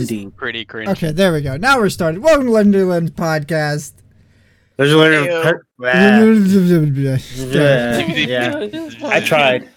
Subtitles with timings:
[0.00, 0.36] Indeed.
[0.36, 0.88] Pretty cringe.
[0.90, 1.56] Okay, there we go.
[1.56, 2.22] Now we're started.
[2.22, 3.92] Welcome to Legendary Lens Podcast.
[4.76, 5.24] There's a little.
[5.24, 5.30] I'm
[7.36, 8.90] Yeah, yeah.
[9.04, 9.68] I tried.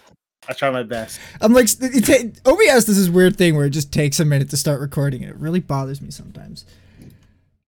[0.48, 1.20] I tried my best.
[1.40, 4.50] I'm like, it, it, OBS does this weird thing where it just takes a minute
[4.50, 6.64] to start recording, and it really bothers me sometimes.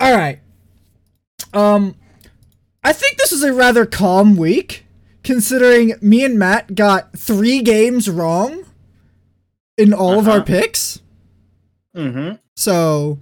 [0.00, 0.40] All right.
[1.54, 1.94] Um,
[2.82, 4.84] I think this is a rather calm week,
[5.22, 8.64] considering me and Matt got three games wrong
[9.78, 10.44] in all of our Uh-huh.
[10.44, 11.00] picks.
[11.96, 12.36] Mm-hmm.
[12.62, 13.18] So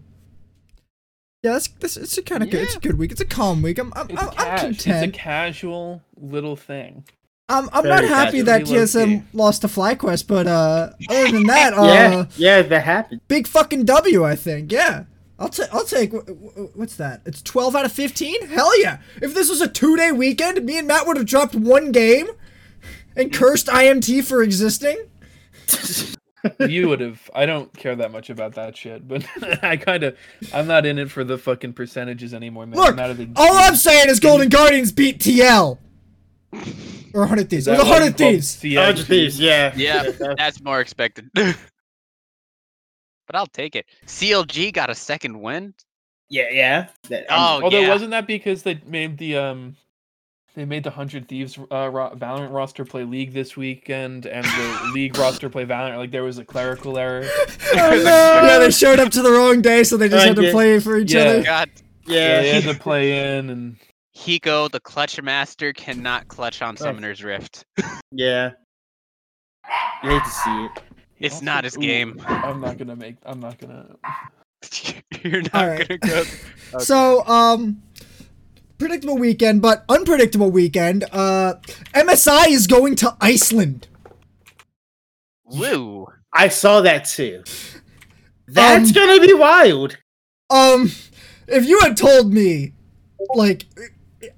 [1.43, 2.62] yeah, that's, that's it's a kind of good.
[2.62, 3.11] It's a good week.
[3.12, 3.79] It's a calm week.
[3.79, 4.87] I'm I'm, It's, I'm, a I'm cash.
[4.87, 7.05] it's a casual little thing.
[7.48, 9.23] I'm I'm Very not happy that TSM key.
[9.33, 13.23] lost to FlyQuest, but uh, other than that, uh, yeah, yeah, that happened.
[13.29, 14.25] big fucking W.
[14.25, 14.71] I think.
[14.71, 15.05] Yeah.
[15.39, 15.73] I'll take.
[15.75, 16.12] I'll take.
[16.12, 17.23] wh- wh- What's that?
[17.25, 18.47] It's twelve out of fifteen.
[18.48, 18.98] Hell yeah!
[19.23, 22.27] If this was a two-day weekend, me and Matt would have dropped one game,
[23.17, 24.98] and cursed IMT for existing.
[26.61, 27.30] You would have.
[27.35, 29.25] I don't care that much about that shit, but
[29.62, 30.17] I kind of.
[30.55, 32.79] I'm not in it for the fucking percentages anymore, man.
[32.79, 35.79] Look, I'm out of the all I'm saying is Golden Guardians beat TL.
[37.12, 37.67] Or Hundred Thieves.
[37.67, 38.56] Is Or that the why Hundred Thieves.
[38.56, 38.89] CLG?
[38.89, 39.73] Oh, just these, yeah.
[39.77, 41.29] Yeah, that's more expected.
[41.34, 41.56] but
[43.34, 43.86] I'll take it.
[44.07, 45.75] CLG got a second win.
[46.29, 46.89] yeah, yeah.
[47.09, 47.89] That- Oh, Although yeah.
[47.89, 49.77] wasn't that because they made the um,
[50.55, 54.91] they made the Hundred Thieves uh, ro- Valorant roster play League this weekend, and the
[54.95, 55.97] League roster play Valorant.
[55.98, 57.23] Like there was a clerical error.
[57.73, 58.42] Oh no!
[58.47, 60.53] Yeah, they showed up to the wrong day, so they just I had to did.
[60.53, 61.20] play for each Yeah.
[61.20, 61.42] other.
[61.45, 61.70] God,
[62.07, 62.61] Yeah, they yeah.
[62.61, 63.77] had to play in, and
[64.17, 67.64] Hiko, the clutch master, cannot clutch on Summoner's Rift.
[68.11, 68.51] yeah.
[70.03, 70.70] You hate to see it.
[71.20, 72.20] It's Also- not his ooh, game.
[72.27, 73.17] I'm not gonna make.
[73.25, 73.95] I'm not gonna.
[75.23, 75.89] You're not Alright.
[75.89, 76.25] gonna go.
[76.81, 77.81] So, um,
[78.81, 81.05] predictable weekend, but unpredictable weekend.
[81.12, 81.55] Uh,
[81.95, 83.86] MSI is going to Iceland.
[85.45, 86.06] Woo.
[86.33, 87.42] I saw that too.
[88.48, 89.97] That's Um, gonna be wild.
[90.48, 90.91] Um,
[91.47, 92.73] if you had told me,
[93.34, 93.67] like,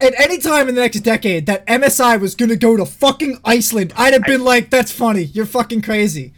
[0.01, 3.93] at any time in the next decade that MSI was gonna go to fucking Iceland,
[3.97, 5.23] I'd have been like, "That's funny.
[5.25, 6.33] You're fucking crazy."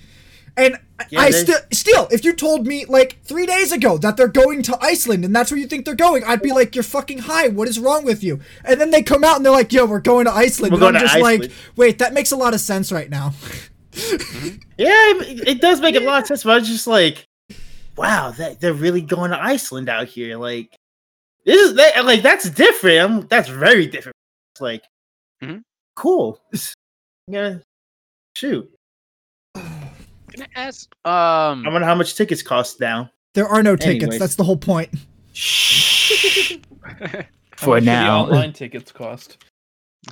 [0.57, 0.79] And
[1.11, 4.63] Yeah, I still, still, if you told me like three days ago that they're going
[4.63, 7.49] to Iceland and that's where you think they're going, I'd be like, "You're fucking high.
[7.49, 9.99] What is wrong with you?" And then they come out and they're like, "Yo, we're
[10.01, 12.55] going to Iceland." We're and going I'm to just like, "Wait, that makes a lot
[12.55, 13.35] of sense right now."
[14.77, 17.27] Yeah, it, it does make a lot of sense, but I was just like,
[17.97, 20.37] wow, that they're really going to Iceland out here.
[20.37, 20.75] Like,
[21.45, 22.99] this is that, like that's different.
[23.01, 24.17] I'm, that's very different.
[24.55, 24.83] It's like,
[25.43, 25.63] Mhm.
[25.97, 26.41] cool.
[27.27, 27.59] Yeah,
[28.37, 28.71] shoot.
[30.35, 30.89] Can I ask?
[31.07, 33.11] Um, I wonder how much tickets cost now.
[33.35, 34.03] There are no tickets.
[34.05, 34.21] Anyways.
[34.21, 34.91] That's the whole point.
[36.83, 38.25] How For much the now.
[38.25, 39.39] online tickets cost.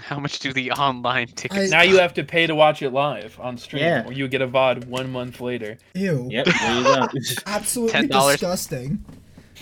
[0.01, 1.73] how much do the online tickets?
[1.73, 4.07] I- Now you have to pay to watch it live on stream, Yeah.
[4.07, 5.77] or you get a VOD one month later.
[5.95, 6.29] Ew.
[6.31, 7.09] Yep, there you go.
[7.47, 8.33] Absolutely $10.
[8.33, 9.05] disgusting.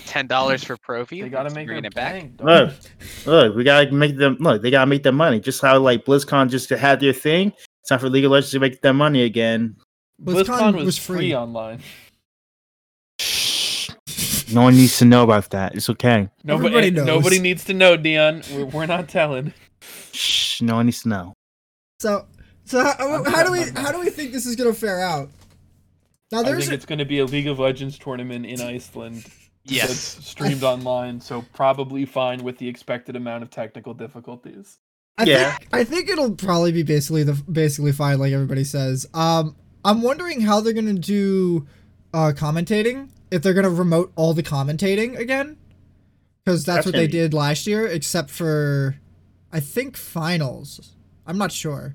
[0.07, 1.25] Ten dollars for pro view.
[1.25, 2.25] They gotta make bring it back.
[2.41, 2.73] look,
[3.27, 4.37] look, we gotta make them.
[4.39, 5.41] Look, they gotta make their money.
[5.41, 7.53] Just how like BlizzCon just had their thing.
[7.81, 9.77] It's time for League of Legends to make their money again.
[10.23, 11.81] BlizzCon was, free online.
[14.53, 15.77] No one needs to know about that.
[15.77, 16.29] It's okay.
[16.43, 17.07] Nobody, Everybody knows.
[17.07, 18.43] nobody needs to know, Dion.
[18.53, 19.53] We're, we're not telling.
[20.13, 21.35] Shh, no one needs to know.
[22.01, 22.27] So,
[22.65, 25.31] so how, how do we how do we think this is gonna fare out?
[26.33, 28.61] Now there's I think a, it's going to be a League of Legends tournament in
[28.61, 29.25] Iceland.
[29.65, 29.89] Yes.
[29.89, 34.79] That's streamed online, so probably fine with the expected amount of technical difficulties.
[35.19, 35.57] I Yeah.
[35.57, 39.07] think I think it'll probably be basically the basically fine like everybody says.
[39.15, 39.55] Um,
[39.85, 41.67] I'm wondering how they're gonna do
[42.13, 43.09] uh commentating.
[43.31, 45.57] If they're gonna remote all the commentating again,
[46.45, 48.97] because that's, That's what they be- did last year, except for
[49.53, 50.93] I think finals.
[51.27, 51.95] I'm not sure.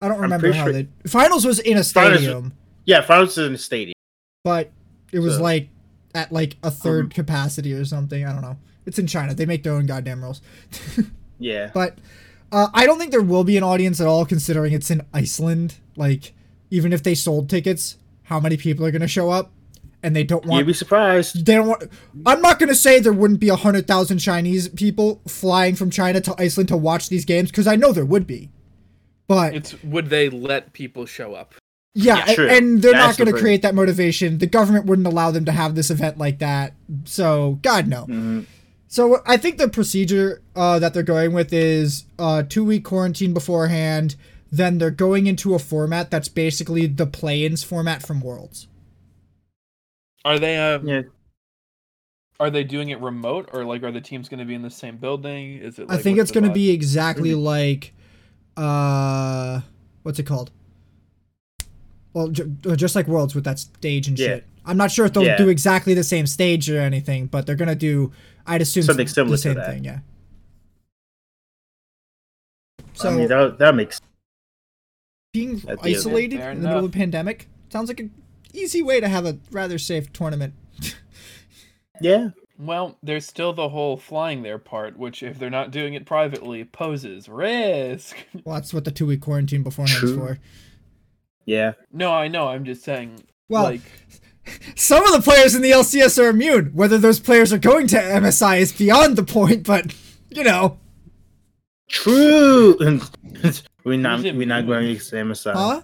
[0.00, 2.52] I don't remember how sure- they finals was in a Finals- stadium.
[2.84, 3.94] Yeah, finals was in a stadium.
[4.42, 4.70] but
[5.12, 5.68] it was So- like
[6.14, 8.24] at like a 3rd capacity or something.
[8.24, 8.56] I don't know.
[8.86, 9.34] It's in China.
[9.34, 10.40] They make their own goddamn rules.
[11.40, 11.70] Yeah.
[11.74, 11.98] but
[12.52, 15.74] uh, I don't think there will be an audience at all, considering it's in Iceland.
[15.96, 16.32] Like,
[16.70, 19.50] even if they sold tickets, how many people are going to show up?
[20.02, 20.58] And they don't want.
[20.58, 21.46] You'd be surprised.
[21.46, 21.84] They don't want.
[22.26, 25.88] I'm not going to say there wouldn't be a hundred thousand Chinese people flying from
[25.90, 28.50] China to Iceland to watch these games, because I know there would be.
[29.26, 31.54] But It's would they let people show up?
[31.94, 32.48] Yeah, Yeah, a- true.
[32.48, 34.36] and they're not going to create that motivation.
[34.38, 36.74] The government wouldn't allow them to have this event like that.
[37.04, 38.04] So, God no.
[38.06, 38.44] Mhm.
[38.88, 43.32] So, I think the procedure uh, that they're going with is uh, two week quarantine
[43.32, 44.16] beforehand.
[44.54, 48.68] Then they're going into a format that's basically the play-ins format from Worlds.
[50.24, 51.02] Are they uh, Yeah.
[52.38, 54.70] are they doing it remote or like are the teams going to be in the
[54.70, 55.58] same building?
[55.58, 55.86] Is it?
[55.88, 57.94] I think it's going to be exactly like,
[58.56, 59.60] uh,
[60.04, 60.52] what's it called?
[62.12, 64.26] Well, ju- uh, just like Worlds with that stage and Yeah.
[64.26, 64.44] shit.
[64.64, 65.36] I'm not sure if they'll Yeah.
[65.36, 68.12] do exactly the same stage or anything, but they're gonna do.
[68.46, 69.66] I'd assume Something similar the to same that.
[69.68, 69.84] thing.
[69.84, 69.98] Yeah.
[72.92, 74.00] So I mean, that, that makes
[75.34, 78.12] being At isolated in the middle of a pandemic sounds like an
[78.54, 80.54] easy way to have a rather safe tournament.
[82.00, 82.30] yeah.
[82.56, 86.64] Well, there's still the whole flying there part, which if they're not doing it privately,
[86.64, 88.16] poses risk.
[88.44, 90.38] Well, that's what the two week quarantine beforehand is for.
[91.44, 91.72] Yeah.
[91.92, 92.48] No, I know.
[92.48, 93.24] I'm just saying.
[93.48, 93.80] Well, like,
[94.76, 96.66] Some of the players in the LCS are immune.
[96.74, 99.94] Whether those players are going to MSI is beyond the point, but
[100.30, 100.78] you know,
[101.88, 103.00] True.
[103.84, 105.52] We're not we're not going to use MSI.
[105.52, 105.80] huh?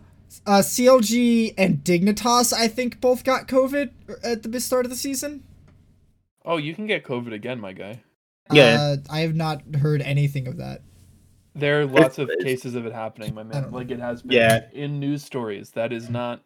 [0.47, 3.91] Uh, CLG and Dignitas, I think, both got COVID
[4.23, 5.43] at the start of the season.
[6.45, 8.01] oh, you can get COVID again, my guy.
[8.53, 8.81] Yeah.
[8.81, 10.83] Uh, I have not heard anything of that.
[11.55, 13.63] There are lots of it's- cases of it happening, my don't man.
[13.71, 13.77] know.
[13.77, 14.67] Like it has been Yeah.
[14.73, 15.71] in news stories.
[15.73, 16.43] That is not.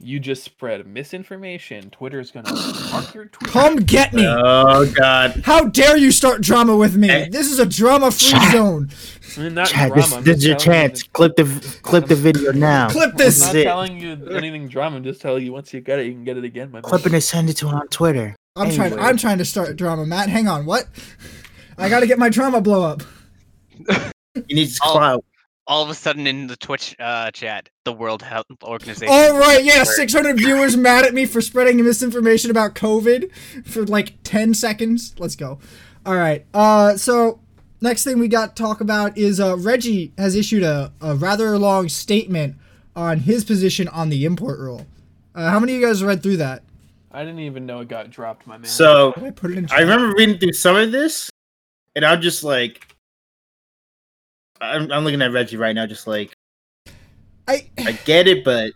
[0.00, 1.88] You just spread misinformation.
[1.88, 2.52] Twitter's gonna
[2.90, 3.50] mark your tweet.
[3.50, 4.26] Come get me!
[4.26, 5.40] Oh God.
[5.44, 7.08] How dare you start drama with me?
[7.08, 7.28] Eh.
[7.30, 8.52] This is a drama-free Chat.
[8.52, 8.90] zone.
[9.38, 10.02] I not Chad, drama.
[10.02, 11.02] this, this is your telling you chance.
[11.04, 12.90] Clip the clip the video now.
[12.90, 13.40] Clip this.
[13.40, 13.64] I'm not That's it.
[13.64, 14.96] telling you anything drama.
[14.96, 16.82] I'm just telling you once you get it, you can get it again, my man.
[16.82, 18.34] Clip and send it to him on Twitter.
[18.56, 18.98] I'm trying.
[18.98, 20.28] I'm trying to start drama, Matt.
[20.28, 20.66] Hang on.
[20.66, 20.88] What?
[21.78, 23.02] I gotta get my drama blow up.
[24.48, 25.24] He needs clout.
[25.66, 29.08] All of a sudden in the Twitch uh, chat, the World Health Organization.
[29.14, 33.34] All right, yeah, 600 viewers mad at me for spreading misinformation about COVID
[33.64, 35.14] for like 10 seconds.
[35.18, 35.58] Let's go.
[36.04, 36.44] All right.
[36.52, 37.40] Uh, so
[37.80, 41.58] next thing we got to talk about is uh, Reggie has issued a, a rather
[41.58, 42.56] long statement
[42.94, 44.86] on his position on the import rule.
[45.34, 46.62] Uh, how many of you guys read through that?
[47.10, 48.66] I didn't even know it got dropped, my man.
[48.66, 49.68] So I put it in?
[49.70, 51.30] I remember reading through some of this,
[51.94, 52.93] and I'm just like,
[54.60, 56.36] I'm, I'm looking at Reggie right now, just like,
[57.46, 58.72] I I get it, but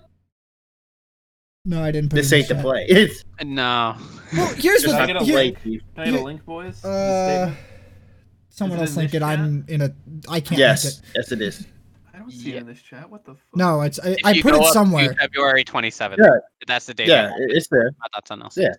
[1.65, 2.11] no, I didn't.
[2.11, 2.87] Put this ain't the play.
[2.89, 3.97] It's No.
[4.37, 5.63] Well, here's just the I not get a here- link?
[5.63, 5.83] Chief.
[5.95, 6.85] Can I get a link, boys?
[6.85, 7.55] Uh,
[8.51, 9.25] someone Is else in link this it.
[9.25, 9.95] I'm in a.
[10.29, 10.59] I can't.
[10.59, 11.13] Yes, Link it.
[11.17, 11.67] yes, it is.
[12.15, 12.57] I don't see yeah.
[12.57, 13.09] it in this chat.
[13.09, 13.43] What the fuck?
[13.55, 14.01] No, it's.
[14.01, 15.15] I, I put it somewhere.
[15.15, 16.17] February 27th.
[16.19, 16.31] Yeah.
[16.67, 17.09] That's the date.
[17.09, 17.93] Yeah, I it's there.
[18.03, 18.57] I thought something else.
[18.57, 18.75] Yeah.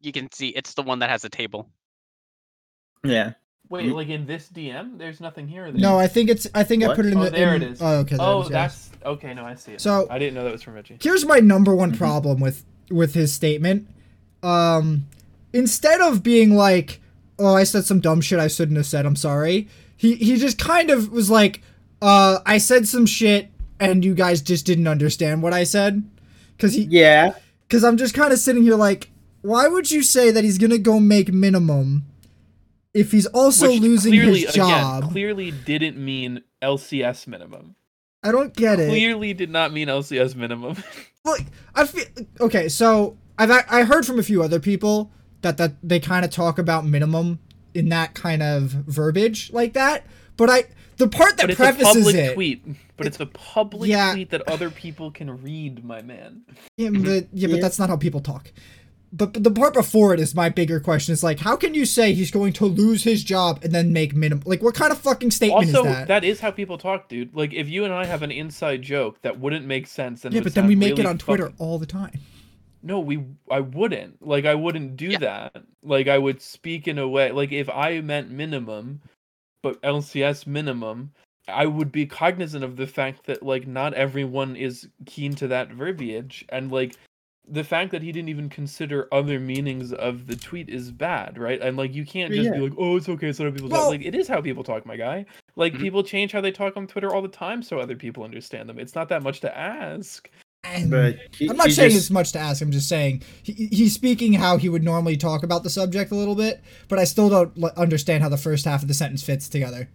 [0.00, 1.68] You can see it's the one that has a table.
[3.04, 3.32] Yeah.
[3.70, 5.70] Wait, You- like in this DM, there's nothing here.
[5.70, 5.80] Then.
[5.80, 6.46] No, I think it's.
[6.54, 7.30] I think I put it in Oh, the.
[7.30, 7.82] there in- it is.
[7.82, 8.16] Oh, okay.
[8.16, 8.52] there it Oh, is, yeah.
[8.62, 9.34] that's okay.
[9.34, 9.80] No, I see it.
[9.80, 10.96] So- I didn't know that was from Reggie.
[11.02, 11.98] Here's my number one Mm-hmm.
[11.98, 13.86] problem with with his statement.
[14.42, 15.06] Um,
[15.52, 17.00] instead of being like,
[17.38, 19.04] "Oh, I said some dumb shit I shouldn't have said.
[19.06, 21.60] I'm sorry," he he just kind of was like,
[22.00, 23.48] "Uh, I said some shit
[23.80, 26.02] and you guys just didn't understand what I said,"
[26.56, 27.32] because he Yeah.
[27.66, 29.10] because I'm just kind of sitting here like,
[29.42, 32.04] why would you say that he's gonna go make minimum
[32.98, 34.98] if he's also Which losing clearly, his job?
[35.04, 37.76] Again, clearly didn't mean LCS minimum.
[38.22, 38.88] I don't get it.
[38.88, 40.76] Clearly did not mean LCS minimum.
[41.24, 41.40] Look,
[41.74, 42.04] I feel
[42.40, 42.68] okay.
[42.68, 45.12] So I've I heard from a few other people
[45.42, 47.38] that that they kind of talk about minimum
[47.74, 50.04] in that kind of verbiage like that.
[50.36, 50.64] But I
[50.96, 52.64] the part that but it's a prefaces public it, tweet.
[52.96, 54.12] But it's a public Yeah.
[54.12, 56.42] tweet that other people can read, my man.
[56.76, 57.04] yeah, mm-hmm.
[57.04, 57.62] but, yeah, but Yeah.
[57.62, 58.52] that's not how people talk.
[59.12, 61.12] But, but the part before it is my bigger question.
[61.12, 64.14] Is like, how can you say he's going to lose his job and then make
[64.14, 64.42] minimum?
[64.46, 66.08] Like, what kind of fucking statement Also, is that?
[66.08, 67.34] that is how people talk, dude.
[67.34, 70.42] Like, if you and I have an inside joke that wouldn't make sense, and yeah,
[70.42, 72.20] but then we sound make it on Twitter fucking- all the time.
[72.82, 73.24] No, we.
[73.50, 74.24] I wouldn't.
[74.26, 75.18] Like, I wouldn't do Yeah.
[75.18, 75.62] that.
[75.82, 77.32] Like, I would speak in a way.
[77.32, 79.00] Like, if I meant minimum,
[79.62, 81.10] but LCS minimum,
[81.48, 85.70] I would be cognizant of the fact that like not everyone is keen to that
[85.70, 86.94] verbiage, and like
[87.50, 91.60] the fact that he didn't even consider other meanings of the tweet is bad, right?
[91.60, 93.90] And like you can't just be like, oh, it's okay, it's how people Well- talk.
[93.90, 95.24] Like it is how people talk, my guy.
[95.56, 95.80] Like Mhm.
[95.80, 98.78] people change how they talk on Twitter all the time, so other people understand them.
[98.78, 100.28] It's not that much to ask.
[100.64, 102.60] And But he, I'm not saying just- it's much to ask.
[102.60, 106.16] I'm just saying he, he's speaking how he would normally talk about the subject a
[106.16, 109.22] little bit, but I still don't l- understand how the first half of the sentence
[109.22, 109.88] fits together.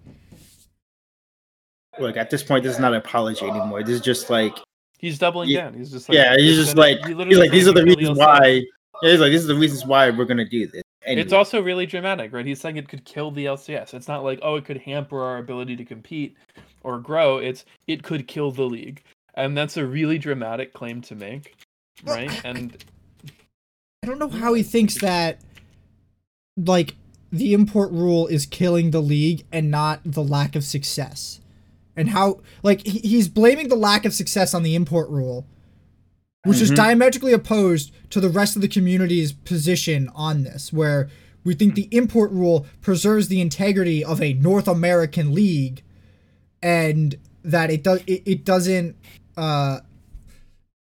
[1.99, 2.63] look at this point.
[2.63, 3.83] This is not an apology anymore.
[3.83, 4.57] This is just like,
[5.03, 5.65] He's doubling Yeah.
[5.65, 5.73] down.
[5.73, 8.17] He's just like, yeah, he's it's just like, he he's like, these are the reasons
[8.17, 8.63] why.
[9.01, 10.81] Yeah, he's like, these are the reasons why we're gonna do this.
[11.05, 11.21] Anyway.
[11.21, 12.45] It's also really dramatic, right?
[12.45, 13.93] He's saying it could kill the LCS.
[13.93, 16.37] It's not like, oh, it could hamper our ability to compete
[16.83, 17.39] or grow.
[17.39, 19.03] It's it could kill the league.
[19.33, 21.53] And that's a really dramatic claim to make.
[22.05, 22.31] Right?
[22.31, 22.77] I- And
[24.03, 25.41] I don't know how he thinks that,
[26.55, 26.95] like,
[27.29, 31.41] the import rule is killing the league and not the lack of success.
[31.95, 35.45] And how, like, he, he's blaming the lack of success on the import rule,
[36.43, 36.75] which is Mhm.
[36.75, 41.09] diametrically opposed to the rest of the community's position on this, where
[41.43, 45.83] we think the import rule preserves the integrity of a North American league
[46.61, 48.95] and that it does it, it doesn't
[49.35, 49.79] uh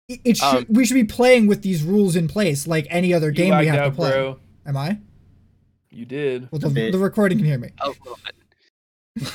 [0.10, 3.14] it it should, Um, we should be playing with these rules in place like any
[3.14, 4.10] other game we have out, to play.
[4.12, 4.40] bro.
[4.66, 4.98] Am I?
[5.92, 6.48] You did.
[6.52, 7.70] Well, the, the recording can hear me.
[7.82, 9.34] Oh, a little bit.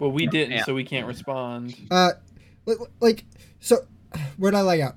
[0.00, 0.64] Well, we didn't, Yeah.
[0.64, 1.76] so we can't respond.
[1.90, 2.12] Uh,
[3.00, 3.24] like,
[3.60, 3.84] so,
[4.38, 4.96] where'd I lay out?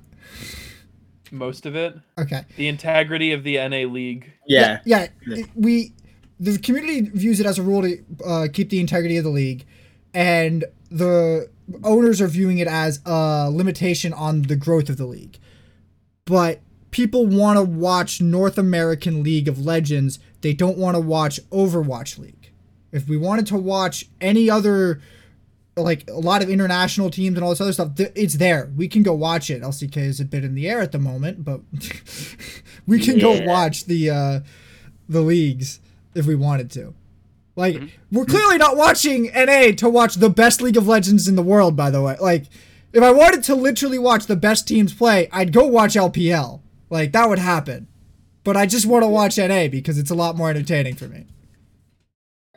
[1.31, 1.95] Most of it.
[2.17, 2.43] Okay.
[2.57, 4.31] The integrity of the NA league.
[4.47, 4.79] Yeah.
[4.85, 5.07] Yeah.
[5.27, 5.37] Yeah.
[5.39, 5.93] it- we,
[6.39, 9.65] the community views it as a rule to uh, keep the integrity of the league,
[10.13, 11.49] and the
[11.83, 15.37] owners are viewing it as a limitation on the growth of the league.
[16.25, 20.19] But people want to watch North American League of Legends.
[20.41, 22.42] They don't want to watch Overwatch League.
[22.93, 25.01] If we wanted to watch any other,
[25.75, 28.71] like a lot of international teams and all this other stuff, th- it's there.
[28.77, 29.61] We can go watch it.
[29.61, 31.59] LCK is a bit in the air at the moment, but
[32.87, 34.39] we can go watch the uh,
[35.09, 35.79] the leagues
[36.15, 36.93] if we wanted to.
[37.55, 37.89] Like Mhm.
[38.11, 41.75] we're clearly not watching NA to watch the best League of Legends in the world.
[41.75, 42.45] By the way, like
[42.93, 46.61] if I wanted to literally watch the best teams play, I'd go watch LPL.
[46.89, 47.87] Like that would happen.
[48.43, 51.25] But I just want to watch NA because it's a lot more entertaining for me.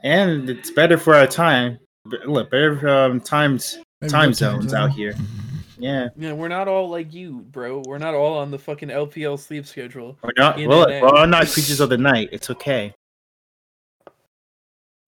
[0.07, 1.81] And it's better for our time.
[2.27, 4.81] Look, better um, times Maybe time zones zone?
[4.81, 5.15] out here.
[5.79, 6.09] Yeah.
[6.17, 7.83] Yeah, we're not all like you, bro.
[7.87, 10.17] We're not all on the fucking LPL sleep schedule.
[10.23, 11.03] We're not In well, NA.
[11.03, 12.31] we're all not creatures of the night.
[12.33, 12.95] It's okay.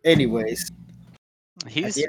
[0.05, 0.71] Anyways,
[1.67, 2.05] He's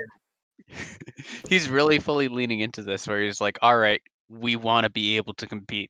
[1.50, 5.16] he's really fully leaning into this, where he's like, "All right, we want to be
[5.16, 5.90] able to compete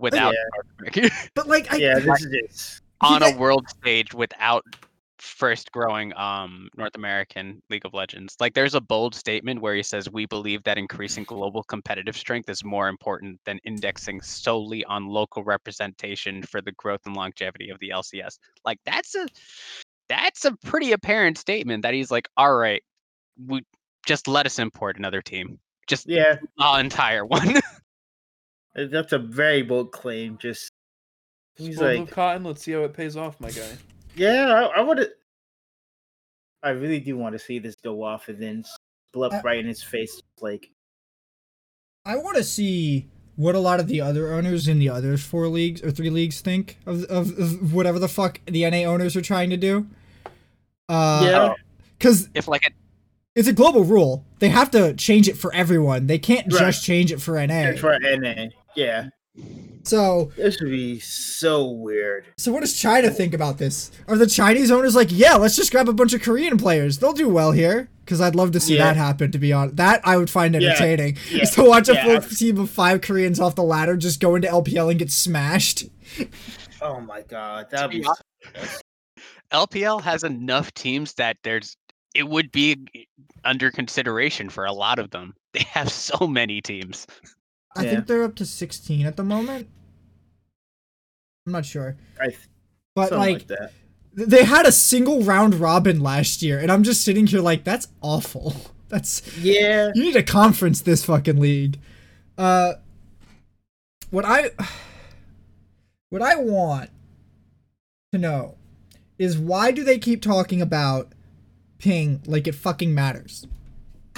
[0.00, 0.34] without
[1.36, 2.80] But like I yeah, this is it.
[3.00, 4.64] on a world stage without
[5.22, 8.36] first growing um North American League of Legends.
[8.40, 12.50] Like there's a bold statement where he says we believe that increasing global competitive strength
[12.50, 17.78] is more important than indexing solely on local representation for the growth and longevity of
[17.78, 18.38] the LCS.
[18.64, 19.28] Like that's a
[20.08, 22.82] that's a pretty apparent statement that he's like, all right,
[23.46, 23.62] we
[24.04, 25.58] just let us import another team.
[25.86, 27.60] Just Yeah, the entire one.
[28.74, 30.36] that's a very bold claim.
[30.38, 30.70] Just
[31.56, 32.44] he's Spoiled like, of cotton.
[32.44, 33.78] Let's see how it pays off, my guy.
[34.16, 35.08] Yeah, I, I would.
[36.62, 38.64] I really do want to see this go off and then
[39.12, 40.22] blow up I- right in his face.
[40.40, 40.70] Like,
[42.04, 45.48] I want to see what a lot of the other owners in the other four
[45.48, 49.22] leagues or three leagues think of, of, of whatever the fuck the NA owners are
[49.22, 49.86] trying to do.
[50.88, 51.54] Uh, yeah,
[51.98, 52.70] because if like a
[53.34, 54.24] it's a global rule.
[54.40, 56.06] They have to change it for everyone.
[56.06, 56.60] They can't Right.
[56.66, 57.70] just change it for NA.
[57.70, 58.48] it's for NA.
[58.76, 59.08] Yeah,
[59.84, 62.26] So, this would be so weird.
[62.38, 63.90] so what does China think about this?
[64.06, 66.98] Are the Chinese owners like, yeah, let's just grab a bunch of Korean players.
[66.98, 67.88] They'll do well here.
[68.04, 68.84] Because I'd love to see Yeah.
[68.86, 69.30] that happen.
[69.32, 71.16] To be honest, that I would find entertaining.
[71.30, 71.42] Yeah.
[71.42, 72.18] Is to watch a Yeah.
[72.20, 75.84] full team of five Koreans off the ladder just go into LPL and get smashed.
[76.84, 78.06] Oh my god, that'd be be.
[78.56, 78.82] honest-
[79.52, 81.76] LPL has enough teams that there's
[82.12, 82.76] it would be
[83.44, 85.32] under consideration for a lot of them.
[85.52, 87.06] They have so many teams.
[87.76, 87.90] I Yeah.
[87.90, 89.68] think they're up to 16 at the moment.
[91.46, 91.96] I'm not sure.
[92.20, 92.38] I, th-
[92.94, 93.72] But like, like that.
[94.14, 97.88] they had a single round robin last year and I'm just sitting here like that's
[98.00, 98.54] awful.
[98.88, 101.78] That's Yeah, you need to conference this fucking league.
[102.36, 102.74] Uh
[104.10, 104.50] what I
[106.10, 106.90] what I want
[108.12, 108.56] to know
[109.18, 111.12] is why do they keep talking about
[111.78, 113.46] ping like it fucking matters?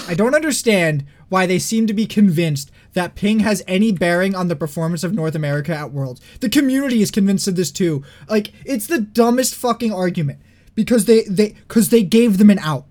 [0.09, 4.49] I don't understand why they seem to be convinced that ping has any bearing on
[4.49, 6.21] the performance of North America at Worlds.
[6.41, 8.03] The community is convinced of this too.
[8.29, 10.41] Like it's the dumbest fucking argument
[10.75, 12.87] because they they cuz they gave them an out.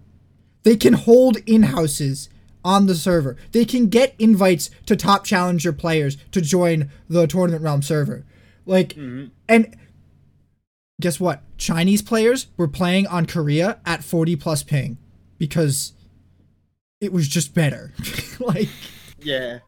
[0.63, 2.29] They can hold in-houses
[2.63, 3.35] on the server.
[3.51, 8.25] They can get invites to top challenger players to join the tournament realm server.
[8.65, 9.31] Like Mhm.
[9.49, 9.75] and
[11.01, 11.41] guess what?
[11.57, 14.97] Chinese players were playing on Korea at 40 plus ping
[15.37, 15.93] because
[17.01, 17.91] it was just better.
[18.39, 18.69] like
[19.21, 19.59] yeah.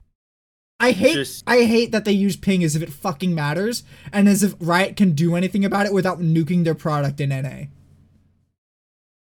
[0.79, 4.27] I hate Just- I hate that they use ping as if it fucking matters and
[4.27, 7.65] as if Riot can do anything about it without nuking their product in NA.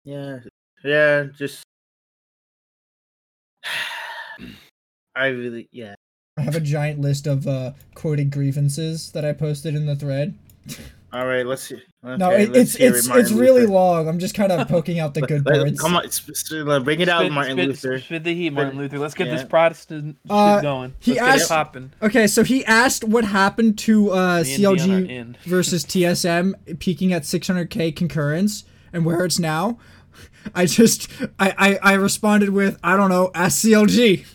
[0.06, 0.40] Yeah,
[0.84, 1.64] yeah, just.
[5.16, 5.96] I really, yeah.
[6.38, 10.38] I have a giant list of uh quoted grievances that I posted in the thread.
[11.12, 11.82] All right, let's see.
[12.06, 13.72] Okay, no, it, it's it's Martin it's really Luther.
[13.74, 14.08] long.
[14.10, 15.80] I'm just kind of poking out the good let- parts.
[15.80, 18.00] Come on, sp- sp- bring it out, Spit- Martin spit- Luther.
[18.00, 19.00] Spit the heat, Martin Luther.
[19.00, 19.48] Let's get this Yeah.
[19.48, 20.94] Protestant Uh, shit going.
[21.00, 21.92] he Let's get asked- it popping.
[22.02, 26.80] Okay, so he asked what happened to uh, Me and Dion are CLG versus TSM
[26.80, 29.78] peaking at 600k concurrence and where it's now.
[30.54, 34.26] I just I, I I responded with I don't know ask CLG.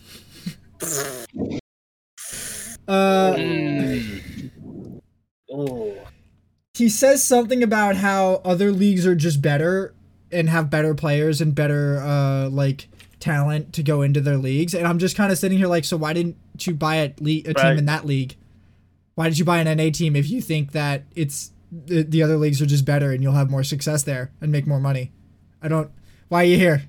[2.89, 3.37] uh,
[5.51, 5.95] Oh,
[6.79, 9.95] he says something about how other leagues are just better
[10.31, 12.89] and have better players and better uh like
[13.21, 15.97] talent to go into their leagues, and I'm just kind of sitting here like, so
[15.97, 18.37] why didn't you buy a, le- a team in that league?
[19.17, 22.37] Why did you buy an NA team if you think that it's the, the other
[22.37, 25.11] leagues are just better and you'll have more success there and make more money?
[25.61, 25.91] I don't.
[26.29, 26.83] Why are you here?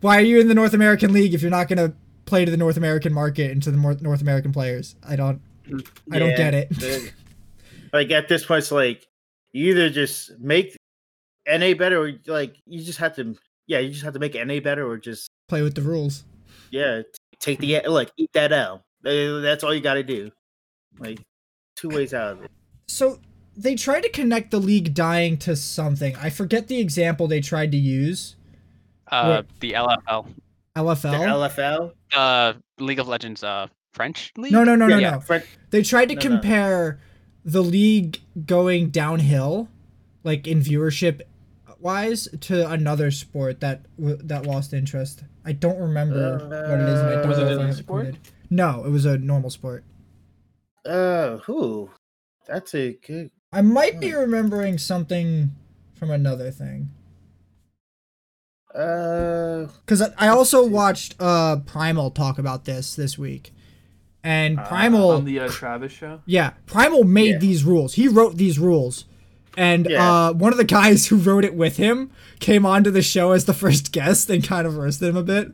[0.00, 1.92] Why are you in the North American League if you're not gonna
[2.26, 4.96] play to the North American market and to the North American players?
[5.06, 5.40] I don't.
[6.10, 7.12] I don't get it.
[7.90, 9.06] The- like at this point, it's like
[9.52, 10.76] you either just make
[11.46, 13.36] NA better, or like you just have to.
[13.66, 16.24] Yeah, you just have to make NA better, or just Play with the rules.
[16.70, 18.82] yeah, t- take the like eat that L.
[19.02, 20.30] That's all you got to do.
[20.98, 21.20] Like
[21.76, 22.50] two ways out of it.
[22.88, 23.20] So
[23.56, 26.16] they tried to connect the league dying to something.
[26.16, 28.36] I forget the example they tried to use.
[29.10, 30.26] Uh, the LFL,
[30.74, 31.50] The LFL.
[31.50, 31.92] LFL.
[32.14, 34.52] uh, League of Legends, uh, French league.
[34.52, 35.20] No, no, no, no, yeah, no.
[35.20, 36.28] Fren- They tried to No, no.
[36.28, 37.00] compare
[37.48, 39.68] the league going downhill,
[40.22, 41.22] like in viewership
[41.80, 45.24] wise, to another sport that w- that lost interest.
[45.44, 47.00] I don't remember what it is.
[47.00, 48.04] And I don't Was know it if a I have sport?
[48.04, 48.18] quoted.
[48.50, 49.84] No, it was a normal sport.
[50.84, 51.90] Uh, who?
[52.46, 53.30] That's a good.
[53.52, 55.52] I might be remembering something
[55.94, 56.90] from another thing.
[58.74, 63.52] Uh, Because I also watched uh Primal talk about this this week,
[64.24, 66.20] and Ah, Primal, on the uh, Travis show.
[66.26, 67.38] yeah, Primal made Yeah.
[67.38, 67.94] these rules.
[67.94, 69.04] He wrote these rules,
[69.56, 70.26] and Yeah.
[70.28, 72.10] uh, one of the guys who wrote it with him
[72.40, 75.52] came onto the show as the first guest and kind of roasted him a bit.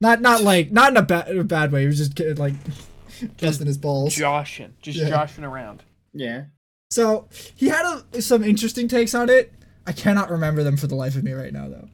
[0.00, 1.82] Not not like not in a bad a bad way.
[1.82, 2.54] He was just ki- like
[3.40, 4.14] busting his balls.
[4.14, 5.08] Joshing, just Yeah.
[5.08, 5.82] joshing around.
[6.12, 6.44] yeah.
[6.90, 9.52] So he had a, some interesting takes on it.
[9.86, 11.88] I cannot remember them for the life of me right now, though.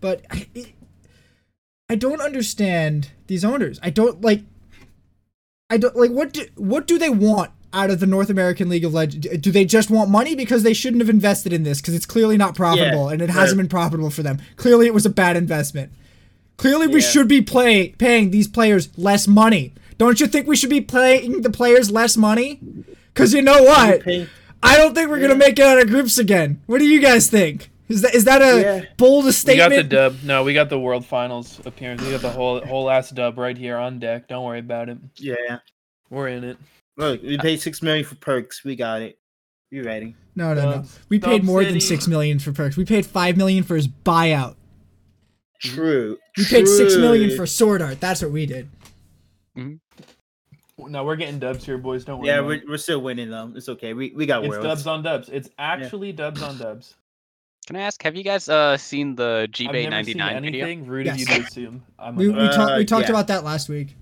[0.00, 0.74] But it,
[1.88, 3.78] I don't understand these owners.
[3.82, 4.42] I don't like.
[5.70, 8.84] I don't like what do what do they want out of the North American League
[8.84, 9.26] of Legends?
[9.38, 12.36] Do they just want money because they shouldn't have invested in this because it's clearly
[12.36, 13.64] not profitable and it hasn't right.
[13.64, 14.40] been profitable for them.
[14.56, 15.92] Clearly, it was a bad investment.
[16.56, 19.72] Clearly, we should be play, paying these players less money.
[19.98, 22.60] Don't you think we should be paying the players less money?
[23.12, 24.06] Because you know what?
[24.62, 26.62] I don't think we're gonna make it out of groups again.
[26.66, 27.70] What do you guys think?
[27.88, 28.84] Is that is that a Yeah.
[28.96, 29.70] bold statement?
[29.70, 30.16] We got the dub.
[30.24, 32.02] No, we got the World Finals appearance.
[32.02, 34.28] We got the whole whole ass dub right here on deck.
[34.28, 34.98] Don't worry about it.
[35.16, 35.58] Yeah.
[36.10, 36.56] We're in it.
[36.96, 38.64] Look, we paid six million for Perkz.
[38.64, 39.18] We got it.
[39.70, 40.14] You ready?
[40.36, 40.72] no, no, no.
[40.76, 41.00] Dubs.
[41.08, 42.76] We paid Dub more than six million for Perkz.
[42.76, 44.54] We paid five million for his buyout.
[45.60, 46.16] True.
[46.36, 47.98] We paid six million for SwordArt.
[47.98, 48.68] That's what we did.
[49.58, 50.90] Mm-hmm.
[50.90, 52.04] No, we're getting dubs here, boys.
[52.04, 52.28] Don't worry.
[52.28, 53.52] Yeah, we're, we're still winning though.
[53.54, 53.94] It's okay.
[53.94, 54.56] We we got worlds.
[54.56, 54.80] it's worlds.
[54.82, 55.28] dubs on dubs.
[55.28, 56.94] It's actually dubs on dubs.
[57.66, 60.66] Can I ask, have you guys uh seen the I've GBay never seen 99 video?
[60.66, 60.86] anything.
[60.86, 61.38] Rude of you Yes.
[61.38, 61.82] to assume.
[61.98, 62.54] I'm We we, nut.
[62.54, 63.10] talked we Uh, talked yeah.
[63.10, 63.96] about that last week.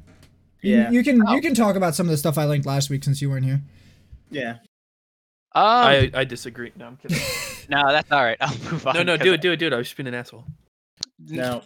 [0.62, 0.90] You- Yeah.
[0.90, 1.34] You, can Oh.
[1.34, 3.44] you can talk about some of the stuff I linked last week since you weren't
[3.44, 3.62] here.
[4.30, 4.58] Yeah.
[5.54, 6.72] Um, I I disagree.
[6.76, 7.18] No, I'm kidding.
[7.68, 8.38] no, that's all right.
[8.40, 8.94] I'll move on.
[8.96, 9.72] no, no, 'cause do it, do it, do it.
[9.72, 10.44] I was just being an asshole.
[11.24, 11.62] No.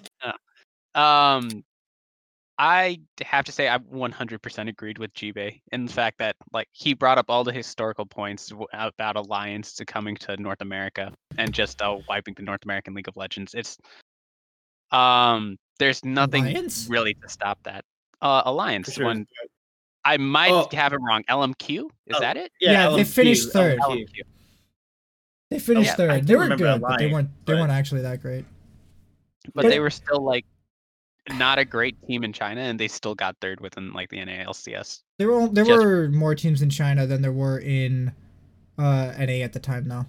[0.95, 1.65] Um,
[2.59, 6.95] I have to say I 100% agreed with Jibe in the fact that like he
[6.95, 11.83] brought up all the historical points about Alliance to coming to North America and just
[11.83, 13.53] uh, wiping the North American League of Legends.
[13.55, 13.77] It's
[14.91, 16.87] um, there's nothing Alliance?
[16.89, 17.85] really to stop that.
[18.23, 18.93] Uh, Alliance.
[18.95, 19.07] Sure.
[19.07, 19.27] When
[20.05, 20.69] I might Oh.
[20.73, 21.25] have it wrong.
[21.29, 22.53] LMQ is Oh, that it?
[22.61, 23.79] Yeah, they LMQ, finished third.
[23.81, 24.07] LMQ.
[24.07, 24.23] LMQ.
[25.51, 26.21] They finished yeah, third.
[26.23, 28.45] do They were remember good, but they Alliance, weren't they but- weren't actually that great.
[29.55, 30.47] But But- they were still like
[31.35, 35.03] not a great team in China, and they still got third within like the NALCS.
[35.19, 38.13] There were there Just- were more teams in China than there were in
[38.79, 40.07] uh, NA at the time, though.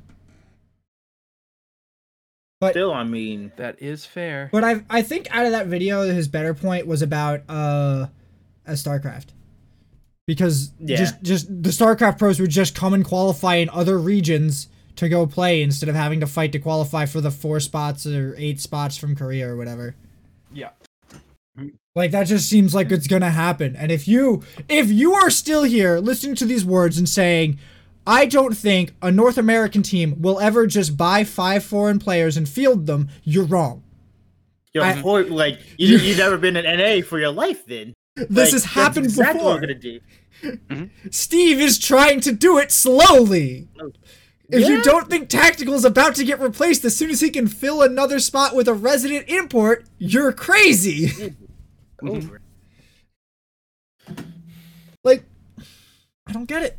[2.60, 4.50] But Still, I mean, That is fair.
[4.52, 8.08] but I I think out of that video, his better point was about uh,
[8.66, 9.28] a StarCraft,
[10.26, 10.98] because Yeah.
[10.98, 15.28] just just the StarCraft pros would just come and qualify in other regions to go
[15.28, 18.98] play instead of having to fight to qualify for the four spots or eight spots
[18.98, 19.96] from Korea or whatever.
[20.52, 20.70] Yeah.
[21.98, 23.76] Like that just seems like it's gonna happen.
[23.76, 27.58] And if you if you are still here listening to these words and saying,
[28.06, 32.48] I don't think a North American team will ever just buy five foreign players and
[32.48, 33.82] field them, you're wrong.
[34.76, 37.66] you're I- poor, like you you've never been in NA for your life.
[37.66, 39.54] Then This Like, has that's happened exactly before.
[39.54, 40.00] What we're gonna do.
[40.44, 41.08] Mm-hmm.
[41.10, 43.68] Steve is trying to do it slowly.
[44.50, 47.48] If you don't think Tactical is about to get replaced as soon as he can
[47.48, 51.08] fill another spot with a resident import, you're crazy.
[51.10, 51.44] Mm-hmm.
[52.02, 52.42] Over.
[55.04, 55.24] like,
[56.28, 56.78] I don't get it.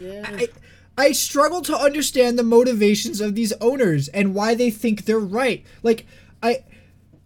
[0.00, 0.24] Yeah.
[0.26, 0.48] I,
[0.96, 5.64] I struggle to understand the motivations of these owners and why they think they're right.
[5.82, 6.06] Like
[6.42, 6.64] I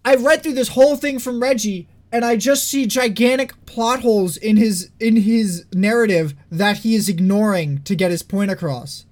[0.05, 4.37] I read through this whole thing from Reggie and I just see gigantic plot holes
[4.37, 9.05] in his in his narrative that he is ignoring to get his point across.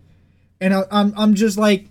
[0.60, 1.88] And I, I'm I'm just like